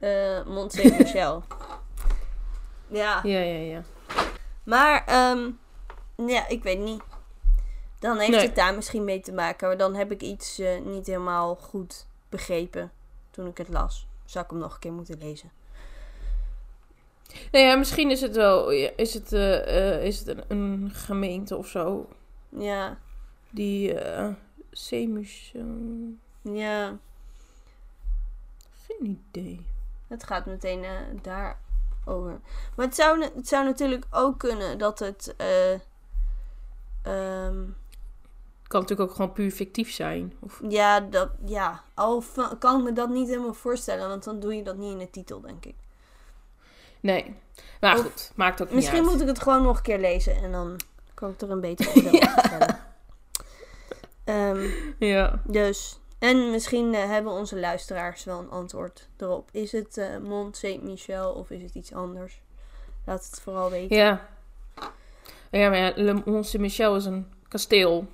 eh 0.00 0.44
Mont 0.46 0.72
Saint-Michel. 0.72 1.42
ja. 2.92 3.20
Ja, 3.22 3.38
ja, 3.38 3.58
ja. 3.58 3.82
Maar, 4.62 5.04
ehm, 5.06 5.50
ja, 6.28 6.48
ik 6.48 6.62
weet 6.62 6.78
niet. 6.78 7.02
Dan 7.98 8.18
heeft 8.18 8.30
Nee. 8.30 8.40
het 8.46 8.54
daar 8.54 8.74
misschien 8.74 9.04
mee 9.04 9.20
te 9.20 9.32
maken. 9.32 9.68
Maar 9.68 9.76
dan 9.76 9.94
heb 9.94 10.10
ik 10.12 10.22
iets 10.22 10.58
eh, 10.58 10.80
niet 10.80 11.06
helemaal 11.06 11.54
goed 11.54 12.06
begrepen 12.28 12.92
toen 13.30 13.46
ik 13.46 13.58
het 13.58 13.68
las. 13.68 14.06
Zou 14.24 14.44
ik 14.44 14.50
hem 14.50 14.60
nog 14.60 14.72
een 14.74 14.78
keer 14.80 14.92
moeten 14.92 15.18
lezen. 15.18 15.50
Nee, 17.52 17.64
ja, 17.64 17.76
misschien 17.76 18.10
is 18.10 18.20
het 18.20 18.36
wel... 18.36 18.70
Is 18.70 19.14
het, 19.14 19.32
eh, 19.32 19.94
eh, 19.94 20.04
is 20.04 20.18
het 20.18 20.28
een, 20.28 20.44
een 20.48 20.90
gemeente 20.94 21.56
of 21.56 21.66
zo? 21.66 22.08
Ja, 22.48 22.98
Die... 23.50 23.94
eh 24.00 24.28
Seemuseum... 24.70 26.20
ja. 26.42 26.96
Geen 28.86 29.22
idee. 29.30 29.66
Het 30.08 30.24
gaat 30.24 30.46
meteen 30.46 30.84
daar 31.22 31.58
over. 32.04 32.40
Maar 32.76 32.86
het 32.86 32.94
zou, 32.94 33.22
het 33.34 33.48
zou 33.48 33.64
natuurlijk 33.64 34.04
ook 34.10 34.38
kunnen 34.38 34.78
dat 34.78 34.98
het. 34.98 35.34
ehm, 37.02 37.64
Kan 38.66 38.80
natuurlijk 38.80 39.10
ook 39.10 39.16
gewoon 39.16 39.32
puur 39.32 39.50
fictief 39.50 39.92
zijn. 39.92 40.32
Of, 40.40 40.60
ja, 40.68 41.00
dat, 41.00 41.30
ja, 41.44 41.82
al 41.94 42.22
kan 42.58 42.78
ik 42.78 42.84
me 42.84 42.92
dat 42.92 43.08
niet 43.08 43.28
helemaal 43.28 43.54
voorstellen, 43.54 44.08
want 44.08 44.24
dan 44.24 44.40
doe 44.40 44.54
je 44.54 44.62
dat 44.62 44.76
niet 44.76 44.92
in 44.92 44.98
de 44.98 45.10
titel, 45.10 45.40
denk 45.40 45.64
ik. 45.64 45.74
nee. 47.00 47.34
Maar 47.80 47.94
Of- 47.98 48.02
goed, 48.02 48.32
maakt 48.34 48.60
ook 48.62 48.66
niet 48.66 48.76
Misschien 48.76 48.98
uit. 49.02 49.10
moet 49.10 49.20
ik 49.20 49.26
het 49.26 49.42
gewoon 49.42 49.62
nog 49.62 49.76
een 49.76 49.82
keer 49.82 49.98
lezen 49.98 50.34
en 50.42 50.52
dan 50.52 50.76
kan 51.14 51.30
ik 51.30 51.40
er 51.40 51.50
een 51.50 51.60
beter 51.60 51.86
oordeel 51.88 52.12
over 52.22 52.42
stellen. 52.44 52.78
Ehm, 54.24 54.66
Ja. 54.98 55.40
dus, 55.46 56.00
en 56.22 56.50
misschien 56.50 56.94
eh, 56.94 57.06
hebben 57.08 57.32
onze 57.32 57.58
luisteraars 57.60 58.24
wel 58.24 58.38
een 58.38 58.50
antwoord 58.50 59.08
erop. 59.16 59.48
Is 59.52 59.72
het 59.72 59.96
eh 59.96 60.16
Mont 60.18 60.56
Saint-Michel 60.56 61.32
of 61.32 61.50
is 61.50 61.62
het 61.62 61.74
iets 61.74 61.92
anders? 61.94 62.40
Laat 63.06 63.24
het 63.30 63.40
vooral 63.40 63.70
weten. 63.70 63.96
Ja. 63.96 64.28
Ja, 65.50 65.68
maar 65.68 65.78
ja, 65.78 65.92
Le 65.96 66.22
Mont 66.24 66.46
Saint-Michel 66.46 66.96
is 66.96 67.04
een 67.04 67.26
kasteel. 67.48 68.06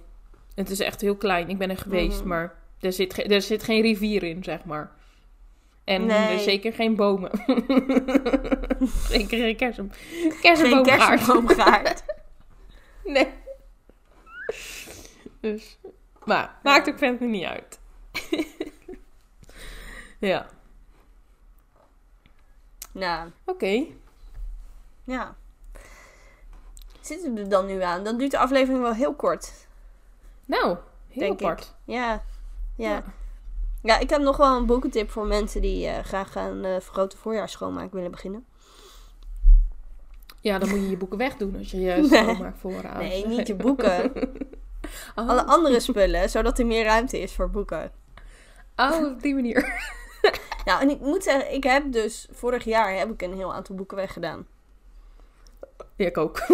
Het 0.55 0.71
is 0.71 0.81
echt 0.81 1.01
heel 1.01 1.17
klein. 1.17 1.49
Ik 1.49 1.59
ben 1.59 1.71
er 1.71 1.77
geweest, 1.79 2.19
Mhm. 2.19 2.29
maar 2.29 2.55
er 2.81 2.93
zit, 2.93 3.31
er 3.31 3.43
zit 3.43 3.63
geen 3.63 3.83
rivier 3.83 4.23
in, 4.23 4.45
zeg 4.45 4.65
maar. 4.65 4.91
En 5.85 6.07
Nee. 6.07 6.33
er 6.35 6.39
zeker 6.39 6.73
geen 6.73 6.97
bomen. 6.97 7.31
zeker 9.09 9.39
geen 9.39 9.57
kersen, 9.57 9.93
Geen 9.93 10.33
kersenboomgaard. 10.41 11.09
kersenboomgaard. 11.09 12.03
Nee. 13.05 13.29
Dus, 15.41 15.79
maar 16.25 16.59
maakt 16.63 16.89
ook 16.89 16.99
verder 16.99 17.29
niet 17.29 17.45
uit. 17.45 17.79
Ja, 20.19 20.47
nou, 22.93 23.31
oké. 23.45 23.85
ja. 25.05 25.37
Zitten 27.01 27.35
we 27.35 27.41
er 27.41 27.49
dan 27.49 27.67
nu 27.67 27.83
aan? 27.83 28.05
Dan 28.05 28.19
duurt 28.19 28.31
de 28.31 28.39
aflevering 28.39 28.83
wel 28.83 28.95
heel 28.95 29.15
kort. 29.15 29.53
Nou, 30.45 30.77
heel 31.09 31.31
apart. 31.31 31.75
Ja. 31.85 31.95
Ja. 32.05 32.23
Ja. 32.75 33.03
ja. 33.83 33.99
ik 33.99 34.11
heb 34.11 34.21
nog 34.21 34.37
wel 34.37 34.57
een 34.57 34.67
boekentip 34.67 35.11
voor 35.11 35.27
mensen 35.27 35.61
die 35.61 35.87
eh, 35.87 36.05
graag 36.05 36.37
aan 36.37 36.65
uh, 36.65 36.81
vergrote 36.81 37.17
voorjaarsschoonmaak 37.17 37.93
willen 37.93 38.11
beginnen. 38.11 38.47
Ja, 40.41 40.59
dan 40.59 40.69
moet 40.69 40.79
je 40.79 40.91
je 40.91 40.97
boeken 40.97 41.19
wegdoen 41.19 41.57
als 41.59 41.71
je 41.71 41.81
je 41.81 41.95
Nee. 42.11 42.23
schoonmaakt 42.23 42.59
vooraan. 42.59 42.99
Nee, 42.99 43.27
niet 43.27 43.47
je 43.47 43.55
boeken. 43.55 44.13
Oh. 45.15 45.29
Alle 45.29 45.45
andere 45.45 45.81
spullen, 45.81 46.31
zodat 46.31 46.59
er 46.59 46.67
meer 46.67 46.85
ruimte 46.85 47.21
is 47.21 47.35
voor 47.35 47.51
boeken. 47.51 47.93
Oh, 48.77 49.07
op 49.07 49.23
die 49.23 49.35
manier. 49.35 49.83
Nou, 50.65 50.81
en 50.81 50.91
ik 50.91 51.01
moet 51.01 51.23
zeggen, 51.23 51.53
ik 51.53 51.65
heb 51.65 51.93
dus 51.93 52.29
vorig 52.31 52.65
jaar 52.65 52.97
heb 52.97 53.11
ik 53.11 53.23
een 53.23 53.35
heel 53.35 53.55
aantal 53.55 53.75
boeken 53.75 53.97
weggedaan. 53.97 54.47
Ja, 55.97 56.07
ik 56.07 56.19
ook. 56.19 56.39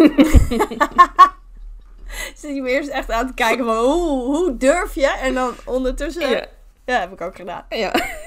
Zit 2.34 2.54
je 2.54 2.62
me 2.62 2.70
eerst 2.70 2.88
echt 2.88 3.10
aan 3.10 3.26
te 3.26 3.34
kijken 3.34 3.64
van 3.64 3.76
hoe, 3.76 4.24
hoe 4.24 4.56
durf 4.56 4.94
je? 4.94 5.08
En 5.08 5.34
dan 5.34 5.54
ondertussen, 5.64 6.30
ja. 6.30 6.46
Ja. 6.84 7.00
heb 7.00 7.12
ik 7.12 7.20
ook 7.20 7.36
gedaan. 7.36 7.64
ja. 7.68 7.92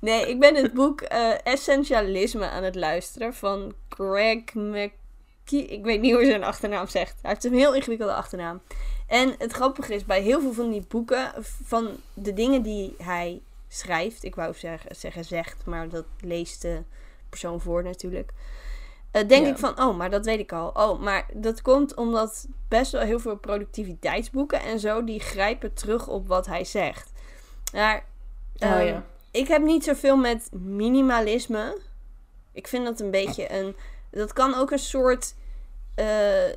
Nee, 0.00 0.28
ik 0.28 0.40
ben 0.40 0.54
het 0.54 0.72
boek 0.72 1.00
eh, 1.00 1.46
Essentialisme 1.46 2.46
aan 2.48 2.62
het 2.62 2.74
luisteren 2.74 3.34
van 3.34 3.74
Greg 3.88 4.54
McKee. 4.54 5.66
Ik 5.66 5.84
weet 5.84 6.00
niet 6.00 6.10
hoe 6.10 6.20
hij 6.20 6.30
zijn 6.30 6.44
achternaam 6.44 6.86
zegt. 6.86 7.14
Hij 7.22 7.30
heeft 7.30 7.44
een 7.44 7.54
heel 7.54 7.74
ingewikkelde 7.74 8.14
achternaam. 8.14 8.60
En 9.06 9.34
het 9.38 9.52
grappige 9.52 9.94
is, 9.94 10.04
bij 10.04 10.20
heel 10.20 10.40
veel 10.40 10.52
van 10.52 10.70
die 10.70 10.84
boeken, 10.88 11.32
van 11.64 11.96
de 12.14 12.34
dingen 12.34 12.62
die 12.62 12.94
hij 12.98 13.40
schrijft, 13.68 14.24
ik 14.24 14.34
wou 14.34 14.54
zeggen, 14.54 14.96
zeggen 14.96 15.24
zegt, 15.24 15.64
maar 15.66 15.88
dat 15.88 16.04
leest 16.20 16.62
de 16.62 16.82
persoon 17.28 17.60
voor 17.60 17.82
natuurlijk. 17.82 18.30
eh, 19.10 19.28
denk 19.28 19.44
Ja. 19.46 19.50
ik 19.52 19.58
van, 19.58 19.80
oh, 19.82 19.96
maar 19.96 20.10
dat 20.10 20.24
weet 20.24 20.38
ik 20.38 20.52
al. 20.52 20.68
Oh, 20.68 21.00
maar 21.00 21.26
dat 21.34 21.62
komt 21.62 21.94
omdat 21.94 22.46
best 22.68 22.92
wel 22.92 23.00
heel 23.02 23.18
veel 23.20 23.36
productiviteitsboeken 23.36 24.60
en 24.60 24.80
zo, 24.80 25.04
die 25.04 25.20
grijpen 25.20 25.74
terug 25.74 26.08
op 26.08 26.28
wat 26.28 26.46
hij 26.46 26.64
zegt. 26.64 27.10
Maar, 27.72 27.96
Oh 28.56 28.68
ehm, 28.68 28.86
ja. 28.86 29.04
ik 29.30 29.48
heb 29.48 29.62
niet 29.62 29.84
zoveel 29.84 30.16
met 30.16 30.48
minimalisme. 30.52 31.78
Ik 32.52 32.66
vind 32.68 32.84
dat 32.84 33.00
een 33.00 33.10
beetje 33.10 33.52
een. 33.52 33.76
Dat 34.10 34.32
kan 34.32 34.54
ook 34.54 34.70
een 34.70 34.78
soort. 34.78 35.34
eh, 35.94 36.48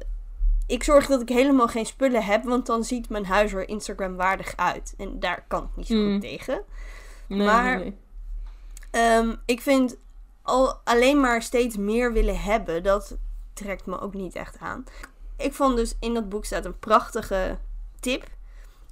ik 0.67 0.83
zorg 0.83 1.07
dat 1.07 1.21
ik 1.21 1.29
helemaal 1.29 1.67
geen 1.67 1.85
spullen 1.85 2.23
heb, 2.23 2.43
want 2.43 2.65
dan 2.65 2.83
ziet 2.83 3.09
mijn 3.09 3.25
huis 3.25 3.53
er 3.53 3.67
Instagram 3.69 4.15
waardig 4.15 4.53
uit. 4.57 4.93
En 4.97 5.19
daar 5.19 5.45
kan 5.47 5.63
ik 5.63 5.69
niet 5.75 5.87
zo 5.87 5.95
Mm. 5.95 6.11
goed 6.11 6.21
tegen. 6.21 6.61
Nee, 7.37 7.47
maar- 7.47 7.75
nee, 7.77 7.83
nee. 7.83 7.97
Ehm, 8.91 9.35
ik 9.45 9.61
vind 9.61 9.95
al 10.41 10.73
alleen 10.83 11.19
maar 11.19 11.41
steeds 11.41 11.77
meer 11.77 12.13
willen 12.13 12.39
hebben, 12.41 12.83
dat 12.83 13.17
trekt 13.53 13.85
me 13.85 13.99
ook 13.99 14.13
niet 14.13 14.35
echt 14.35 14.57
aan. 14.59 14.83
Ik 15.37 15.53
vond 15.53 15.75
dus 15.75 15.95
in 15.99 16.13
dat 16.13 16.29
boek 16.29 16.45
staat 16.45 16.65
een 16.65 16.79
prachtige 16.79 17.57
tip. 17.99 18.27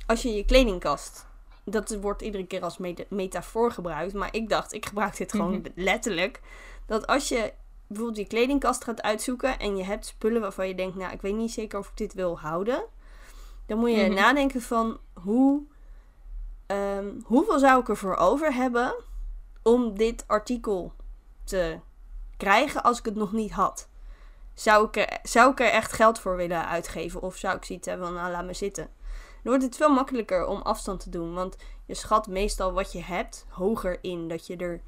Als 0.06 0.22
je 0.22 0.34
je 0.36 0.46
kledingkast, 0.46 1.26
dat 1.64 1.98
wordt 2.02 2.22
iedere 2.22 2.46
keer 2.46 2.62
als 2.64 2.78
meta- 2.78 3.04
metafoor 3.10 3.72
gebruikt, 3.72 4.14
maar 4.14 4.30
ik 4.32 4.50
dacht, 4.50 4.74
ik 4.74 4.86
gebruik 4.86 5.18
dit 5.18 5.32
gewoon 5.32 5.52
Mhm. 5.58 5.68
letterlijk. 5.76 6.42
Dat 6.86 7.08
als 7.08 7.28
je 7.30 7.54
bijvoorbeeld 7.88 8.18
je 8.18 8.26
kledingkast 8.28 8.84
gaat 8.84 9.02
uitzoeken 9.02 9.60
en 9.60 9.78
je 9.78 9.84
hebt 9.84 10.06
spullen 10.06 10.42
waarvan 10.42 10.68
je 10.68 10.76
denkt, 10.76 10.96
nou, 10.96 11.14
ik 11.14 11.22
weet 11.22 11.36
niet 11.36 11.52
zeker 11.52 11.80
of 11.80 11.88
ik 11.88 11.98
dit 11.98 12.14
wil 12.14 12.40
houden, 12.40 12.84
dan 13.66 13.78
moet 13.78 13.92
je 13.92 14.04
Mhm. 14.06 14.14
nadenken 14.14 14.62
van 14.62 14.98
hoe, 15.14 15.62
ehm, 16.70 17.10
hoeveel 17.24 17.60
zou 17.60 17.82
ik 17.82 17.90
ervoor 17.90 18.16
over 18.16 18.54
hebben 18.54 18.96
om 19.64 19.98
dit 19.98 20.24
artikel 20.28 20.94
te 21.44 21.80
krijgen 22.38 22.84
als 22.84 23.00
ik 23.00 23.06
het 23.06 23.16
nog 23.16 23.32
niet 23.32 23.52
had? 23.52 23.88
Zou 24.54 24.88
ik, 24.88 24.96
er, 24.96 25.20
zou 25.24 25.52
ik 25.52 25.60
er 25.60 25.70
echt 25.70 25.92
geld 25.92 26.20
voor 26.20 26.36
willen 26.36 26.68
uitgeven? 26.68 27.22
Of 27.22 27.36
zou 27.36 27.58
ik 27.58 27.66
zoiets 27.66 27.88
hebben 27.88 28.08
van, 28.08 28.16
nou, 28.16 28.32
laat 28.32 28.46
me 28.46 28.54
zitten. 28.54 28.90
Dan 29.44 29.52
wordt 29.52 29.64
het 29.64 29.76
veel 29.76 29.94
makkelijker 29.94 30.46
om 30.46 30.62
afstand 30.62 31.00
te 31.00 31.10
doen. 31.10 31.34
Want 31.34 31.56
je 31.86 31.94
schat 31.94 32.28
meestal 32.28 32.74
wat 32.74 32.92
je 32.92 33.04
hebt 33.04 33.46
hoger 33.50 33.98
in. 34.02 34.28
Dat 34.28 34.48
je 34.48 34.56
er 34.56 34.82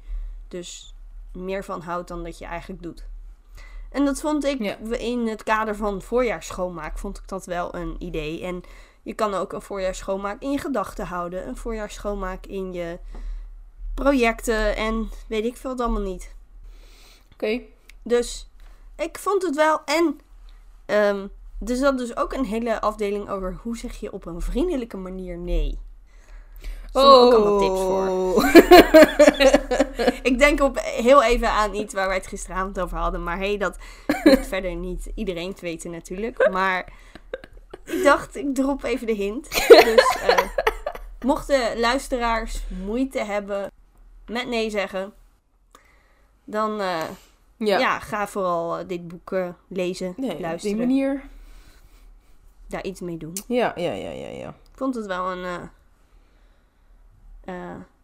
dus 0.48 0.94
meer 1.32 1.64
van 1.64 1.80
houdt 1.80 2.08
dan 2.08 2.24
dat 2.24 2.38
je 2.38 2.44
eigenlijk 2.44 2.82
doet. 2.82 3.06
En 3.90 4.04
dat 4.04 4.20
vond 4.20 4.44
ik 4.44 4.62
Ja. 4.62 4.76
in 4.96 5.28
het 5.28 5.42
kader 5.42 5.76
van 5.76 6.02
voorjaarsschoonmaak 6.02 6.98
vond 6.98 7.18
ik 7.18 7.28
dat 7.28 7.46
wel 7.46 7.74
een 7.74 7.96
idee. 7.98 8.42
En 8.44 8.62
je 9.02 9.14
kan 9.14 9.34
ook 9.34 9.52
een 9.52 9.62
voorjaarsschoonmaak 9.62 10.40
in 10.40 10.50
je 10.50 10.58
gedachten 10.58 11.06
houden. 11.06 11.48
Een 11.48 11.56
voorjaarsschoonmaak 11.56 12.46
in 12.46 12.72
je 12.72 12.98
projecten 13.94 14.76
en 14.76 15.10
weet 15.28 15.44
ik 15.44 15.56
veel 15.56 15.70
het 15.70 15.80
allemaal 15.80 16.02
niet. 16.02 16.34
Oké. 17.32 17.60
Dus 18.02 18.50
ik 18.96 19.18
vond 19.18 19.42
het 19.42 19.56
wel. 19.56 19.80
En 19.84 20.20
ehm 20.86 21.26
er 21.66 21.76
zat 21.76 21.98
dus 21.98 22.16
ook 22.16 22.32
een 22.32 22.44
hele 22.44 22.80
afdeling 22.80 23.28
over 23.28 23.58
hoe 23.62 23.76
zeg 23.76 23.96
je 23.96 24.12
op 24.12 24.26
een 24.26 24.40
vriendelijke 24.40 24.96
manier 24.96 25.38
nee. 25.38 25.78
Er 26.60 26.88
stonden 26.88 27.22
ook 27.22 27.32
allemaal 27.32 27.58
tips 27.58 27.80
voor. 27.80 28.08
Oh. 28.08 28.54
Ik 30.30 30.38
denk 30.38 30.60
op 30.60 30.78
heel 30.80 31.22
even 31.22 31.50
aan 31.50 31.74
iets 31.74 31.94
waar 31.94 32.06
wij 32.06 32.16
het 32.16 32.26
gisteravond 32.26 32.80
over 32.80 32.98
hadden. 32.98 33.22
Maar 33.22 33.38
hey, 33.38 33.56
dat 33.56 33.76
hoeft 34.22 34.46
verder 34.54 34.74
niet 34.74 35.10
iedereen 35.14 35.54
te 35.54 35.60
weten 35.60 35.90
natuurlijk. 35.90 36.48
Maar 36.50 36.92
ik 37.92 38.02
dacht, 38.04 38.36
ik 38.36 38.54
drop 38.54 38.82
even 38.82 39.06
de 39.06 39.12
hint. 39.12 39.50
Dus 39.68 40.16
eh, 40.26 40.38
mochten 41.30 41.80
luisteraars 41.80 42.62
moeite 42.84 43.18
hebben 43.18 43.70
met 44.26 44.48
nee 44.48 44.70
zeggen, 44.70 45.12
dan 46.44 46.80
eh, 46.80 47.02
Ja. 47.56 47.78
ja. 47.78 47.98
ga 48.00 48.26
vooral 48.28 48.78
eh, 48.78 48.88
dit 48.88 49.08
boek 49.08 49.34
lezen, 49.68 50.14
Nee, 50.16 50.30
op 50.30 50.36
die 50.36 50.46
luisteren, 50.46 50.78
manier. 50.78 51.22
daar 52.66 52.84
iets 52.84 53.00
mee 53.00 53.16
doen. 53.16 53.36
Ja, 53.48 53.72
ja, 53.76 53.92
ja, 53.92 54.10
ja, 54.10 54.28
ja. 54.28 54.48
Ik 54.48 54.78
vond 54.78 54.94
het 54.94 55.06
wel 55.06 55.30
een, 55.32 55.70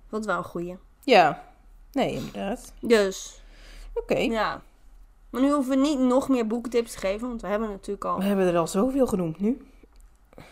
vond 0.08 0.24
het 0.24 0.24
wel 0.24 0.36
een 0.38 0.44
goeie. 0.44 0.76
Ja. 1.04 1.44
Nee, 1.92 2.12
inderdaad. 2.12 2.72
Dus, 2.80 3.42
Oké. 3.94 4.18
ja. 4.18 4.62
Maar 5.30 5.40
nu 5.40 5.52
hoeven 5.52 5.70
we 5.70 5.80
niet 5.88 5.98
nog 5.98 6.28
meer 6.28 6.46
boekentips 6.46 6.92
te 6.92 6.98
geven, 6.98 7.28
want 7.28 7.40
we 7.42 7.48
hebben 7.48 7.68
natuurlijk 7.68 8.04
al... 8.04 8.18
We 8.18 8.24
hebben 8.24 8.46
er 8.46 8.56
al 8.56 8.66
zoveel 8.66 9.06
genoemd 9.06 9.40
nu. 9.40 9.66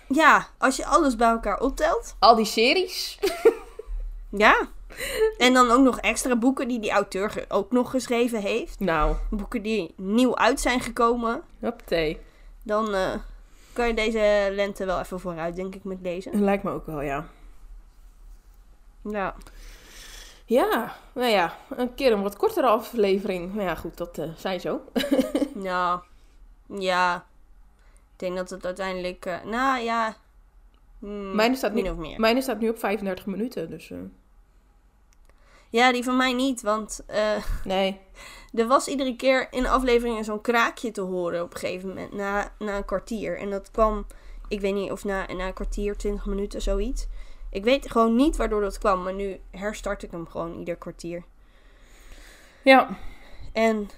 Ja, 0.08 0.46
als 0.58 0.76
je 0.76 0.86
alles 0.86 1.16
bij 1.16 1.28
elkaar 1.28 1.60
optelt. 1.60 2.14
Al 2.18 2.34
die 2.34 2.44
series. 2.44 3.18
Ja. 4.30 4.68
En 5.38 5.52
dan 5.54 5.70
ook 5.70 5.82
nog 5.82 5.98
extra 6.00 6.36
boeken 6.36 6.68
die 6.68 6.80
die 6.80 6.90
auteur 6.90 7.44
ook 7.48 7.72
nog 7.72 7.90
geschreven 7.90 8.40
heeft. 8.40 8.80
Nou, 8.80 9.16
Boeken 9.30 9.62
die 9.62 9.94
nieuw 9.96 10.36
uit 10.36 10.60
zijn 10.60 10.80
gekomen. 10.80 11.42
hoppatee. 11.60 12.20
Dan 12.62 12.94
eh, 12.94 13.14
kan 13.72 13.86
je 13.86 13.94
deze 13.94 14.48
lente 14.52 14.84
wel 14.84 15.00
even 15.00 15.20
vooruit, 15.20 15.56
denk 15.56 15.74
ik, 15.74 15.84
met 15.84 15.98
lezen. 16.02 16.42
Lijkt 16.44 16.62
me 16.62 16.70
ook 16.70 16.86
wel, 16.86 17.00
ja. 17.00 17.26
Ja. 19.02 19.34
Ja, 20.44 20.96
nou 21.12 21.30
ja, 21.30 21.56
een 21.76 21.94
keer 21.94 22.12
een 22.12 22.22
wat 22.22 22.36
kortere 22.36 22.66
aflevering. 22.66 23.54
Maar 23.54 23.64
ja, 23.64 23.74
goed, 23.74 23.96
dat 23.96 24.18
uh, 24.18 24.28
zij 24.36 24.58
zo. 24.58 24.80
Nou, 25.54 26.00
ja. 26.90 27.24
Ik 28.16 28.22
denk 28.22 28.36
dat 28.36 28.50
het 28.50 28.64
uiteindelijk... 28.64 29.26
eh, 29.26 29.44
nou 29.44 29.80
ja... 29.82 30.16
hmm, 30.98 31.34
Mijne 31.34 31.56
staat, 31.56 31.72
min 31.72 31.84
nu, 31.84 31.90
of 31.90 31.96
meer. 31.96 32.20
mijne 32.20 32.40
staat 32.40 32.60
nu 32.60 32.68
op 32.68 32.78
35 32.78 33.26
minuten, 33.26 33.70
dus 33.70 33.90
eh, 33.90 33.98
Ja, 35.70 35.92
die 35.92 36.04
van 36.04 36.16
mij 36.16 36.32
niet, 36.32 36.62
want... 36.62 37.02
eh, 37.06 37.44
nee. 37.64 38.00
Er 38.54 38.66
was 38.66 38.88
iedere 38.88 39.16
keer 39.16 39.52
in 39.52 39.66
afleveringen 39.66 40.24
zo'n 40.24 40.40
kraakje 40.40 40.90
te 40.90 41.00
horen 41.00 41.42
op 41.42 41.52
een 41.54 41.58
gegeven 41.58 41.88
moment, 41.88 42.12
na, 42.12 42.52
na 42.58 42.76
een 42.76 42.84
kwartier. 42.84 43.38
En 43.38 43.50
dat 43.50 43.70
kwam, 43.70 44.06
ik 44.48 44.60
weet 44.60 44.74
niet 44.74 44.90
of 44.90 45.04
na, 45.04 45.26
na 45.32 45.46
een 45.46 45.52
kwartier, 45.54 45.96
20 45.96 46.26
minuten, 46.26 46.62
zoiets. 46.62 47.06
Ik 47.50 47.64
weet 47.64 47.90
gewoon 47.90 48.14
niet 48.16 48.36
waardoor 48.36 48.60
dat 48.60 48.78
kwam, 48.78 49.02
maar 49.02 49.14
nu 49.14 49.40
herstart 49.50 50.02
ik 50.02 50.10
hem 50.10 50.26
gewoon 50.28 50.58
ieder 50.58 50.76
kwartier. 50.76 51.22
Ja, 52.62 52.98
En 53.52 53.90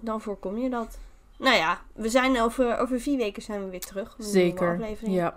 dan 0.00 0.20
voorkom 0.20 0.58
je 0.58 0.70
dat. 0.70 0.98
Nou 1.40 1.56
ja, 1.56 1.80
we 1.94 2.08
zijn 2.08 2.40
over, 2.40 2.78
over 2.78 3.00
vier 3.00 3.16
weken 3.16 3.42
zijn 3.42 3.64
we 3.64 3.70
weer 3.70 3.80
terug. 3.80 4.14
met 4.18 4.26
een 4.26 4.32
zeker. 4.32 4.72
aflevering. 4.72 5.14
Ja, 5.16 5.28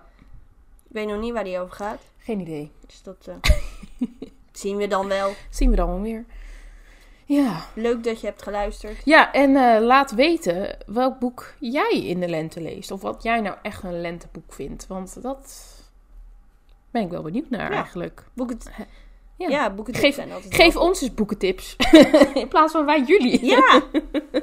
Ik 0.87 0.89
weet 0.93 1.07
nog 1.07 1.19
niet 1.19 1.33
waar 1.33 1.43
die 1.43 1.59
over 1.59 1.75
gaat, 1.75 2.01
geen 2.17 2.39
idee. 2.39 2.71
dus 2.87 3.01
dat 3.01 3.27
eh, 3.27 3.51
zien 4.51 4.77
we 4.77 4.87
dan 4.87 5.07
wel. 5.07 5.33
Zien 5.49 5.69
we 5.69 5.75
dan 5.75 5.87
wel 5.87 6.01
weer. 6.01 6.25
Ja. 7.25 7.65
Leuk 7.75 8.03
dat 8.03 8.21
je 8.21 8.27
hebt 8.27 8.41
geluisterd. 8.41 8.97
Ja, 9.05 9.33
en 9.33 9.55
eh, 9.55 9.81
laat 9.81 10.11
weten 10.11 10.77
welk 10.85 11.19
boek 11.19 11.53
jij 11.59 12.01
in 12.03 12.19
de 12.19 12.27
lente 12.27 12.61
leest. 12.61 12.91
Of 12.91 13.01
wat 13.01 13.23
jij 13.23 13.39
nou 13.41 13.57
echt 13.61 13.83
een 13.83 14.01
lenteboek 14.01 14.53
vindt. 14.53 14.87
Want 14.87 15.21
dat 15.21 15.65
ben 16.91 17.01
ik 17.01 17.09
wel 17.09 17.21
benieuwd 17.21 17.49
naar 17.49 17.71
Ja. 17.71 17.77
eigenlijk. 17.77 18.23
Boek 18.33 18.49
het. 18.49 18.69
Ja. 19.37 19.49
Ja, 19.49 19.69
boeken 19.73 19.93
Geef- 19.95 20.15
zijn 20.15 20.31
altijd 20.31 20.55
Geef 20.55 20.73
wel- 20.73 20.83
ons 20.83 21.01
eens 21.01 21.13
boekentips. 21.13 21.75
in 22.33 22.47
plaats 22.47 22.71
van 22.71 22.85
wij 22.85 23.01
jullie. 23.03 23.45
Ja! 23.45 23.81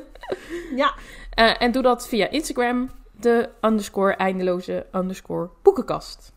ja, 0.82 0.94
Eh, 1.30 1.62
en 1.62 1.72
doe 1.72 1.82
dat 1.82 2.08
via 2.08 2.28
Instagram. 2.30 2.90
De 3.20 3.48
underscore 3.60 4.12
eindeloze 4.14 4.86
underscore 4.92 5.48
boekenkast. 5.62 6.32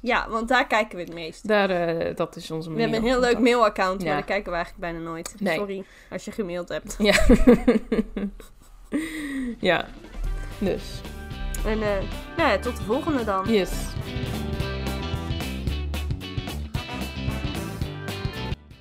ja, 0.00 0.28
want 0.28 0.48
daar 0.48 0.66
kijken 0.66 0.96
we 0.98 1.04
het 1.04 1.14
meest. 1.14 1.48
Daar, 1.48 1.70
eh, 1.70 2.16
dat 2.16 2.36
is 2.36 2.50
onze 2.50 2.68
We 2.68 2.74
manier. 2.74 2.90
hebben 2.92 3.08
een 3.10 3.14
heel 3.14 3.20
leuk 3.30 3.38
mailaccount, 3.38 3.98
maar 3.98 4.08
Ja. 4.08 4.12
daar 4.14 4.24
kijken 4.24 4.50
we 4.52 4.56
eigenlijk 4.58 4.92
bijna 4.92 5.10
nooit. 5.10 5.34
Nee. 5.38 5.56
Sorry 5.56 5.84
als 6.10 6.24
je 6.24 6.30
gemaild 6.32 6.68
hebt. 6.68 6.96
Ja. 6.98 7.14
ja. 9.70 9.86
Dus, 10.58 11.00
En 11.66 11.82
eh, 11.82 12.02
nou 12.36 12.50
ja, 12.50 12.58
tot 12.58 12.76
de 12.76 12.82
volgende 12.82 13.24
dan. 13.24 13.52
yes. 13.52 13.70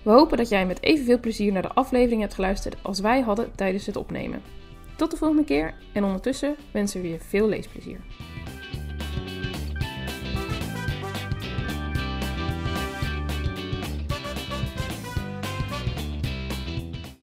We 0.04 0.12
hopen 0.12 0.38
dat 0.38 0.50
jij 0.50 0.66
met 0.66 0.84
evenveel 0.84 1.20
plezier 1.20 1.52
naar 1.52 1.62
de 1.62 1.74
aflevering 1.74 2.22
hebt 2.22 2.34
geluisterd 2.34 2.76
als 2.82 3.00
wij 3.00 3.22
hadden 3.22 3.52
tijdens 3.56 3.86
het 3.86 3.96
opnemen. 3.96 4.42
Tot 5.00 5.12
de 5.12 5.18
volgende 5.18 5.44
keer 5.44 5.74
en 5.94 6.04
ondertussen 6.04 6.56
wensen 6.72 7.02
we 7.02 7.10
je 7.10 7.20
veel 7.20 7.48
leesplezier. 7.48 8.00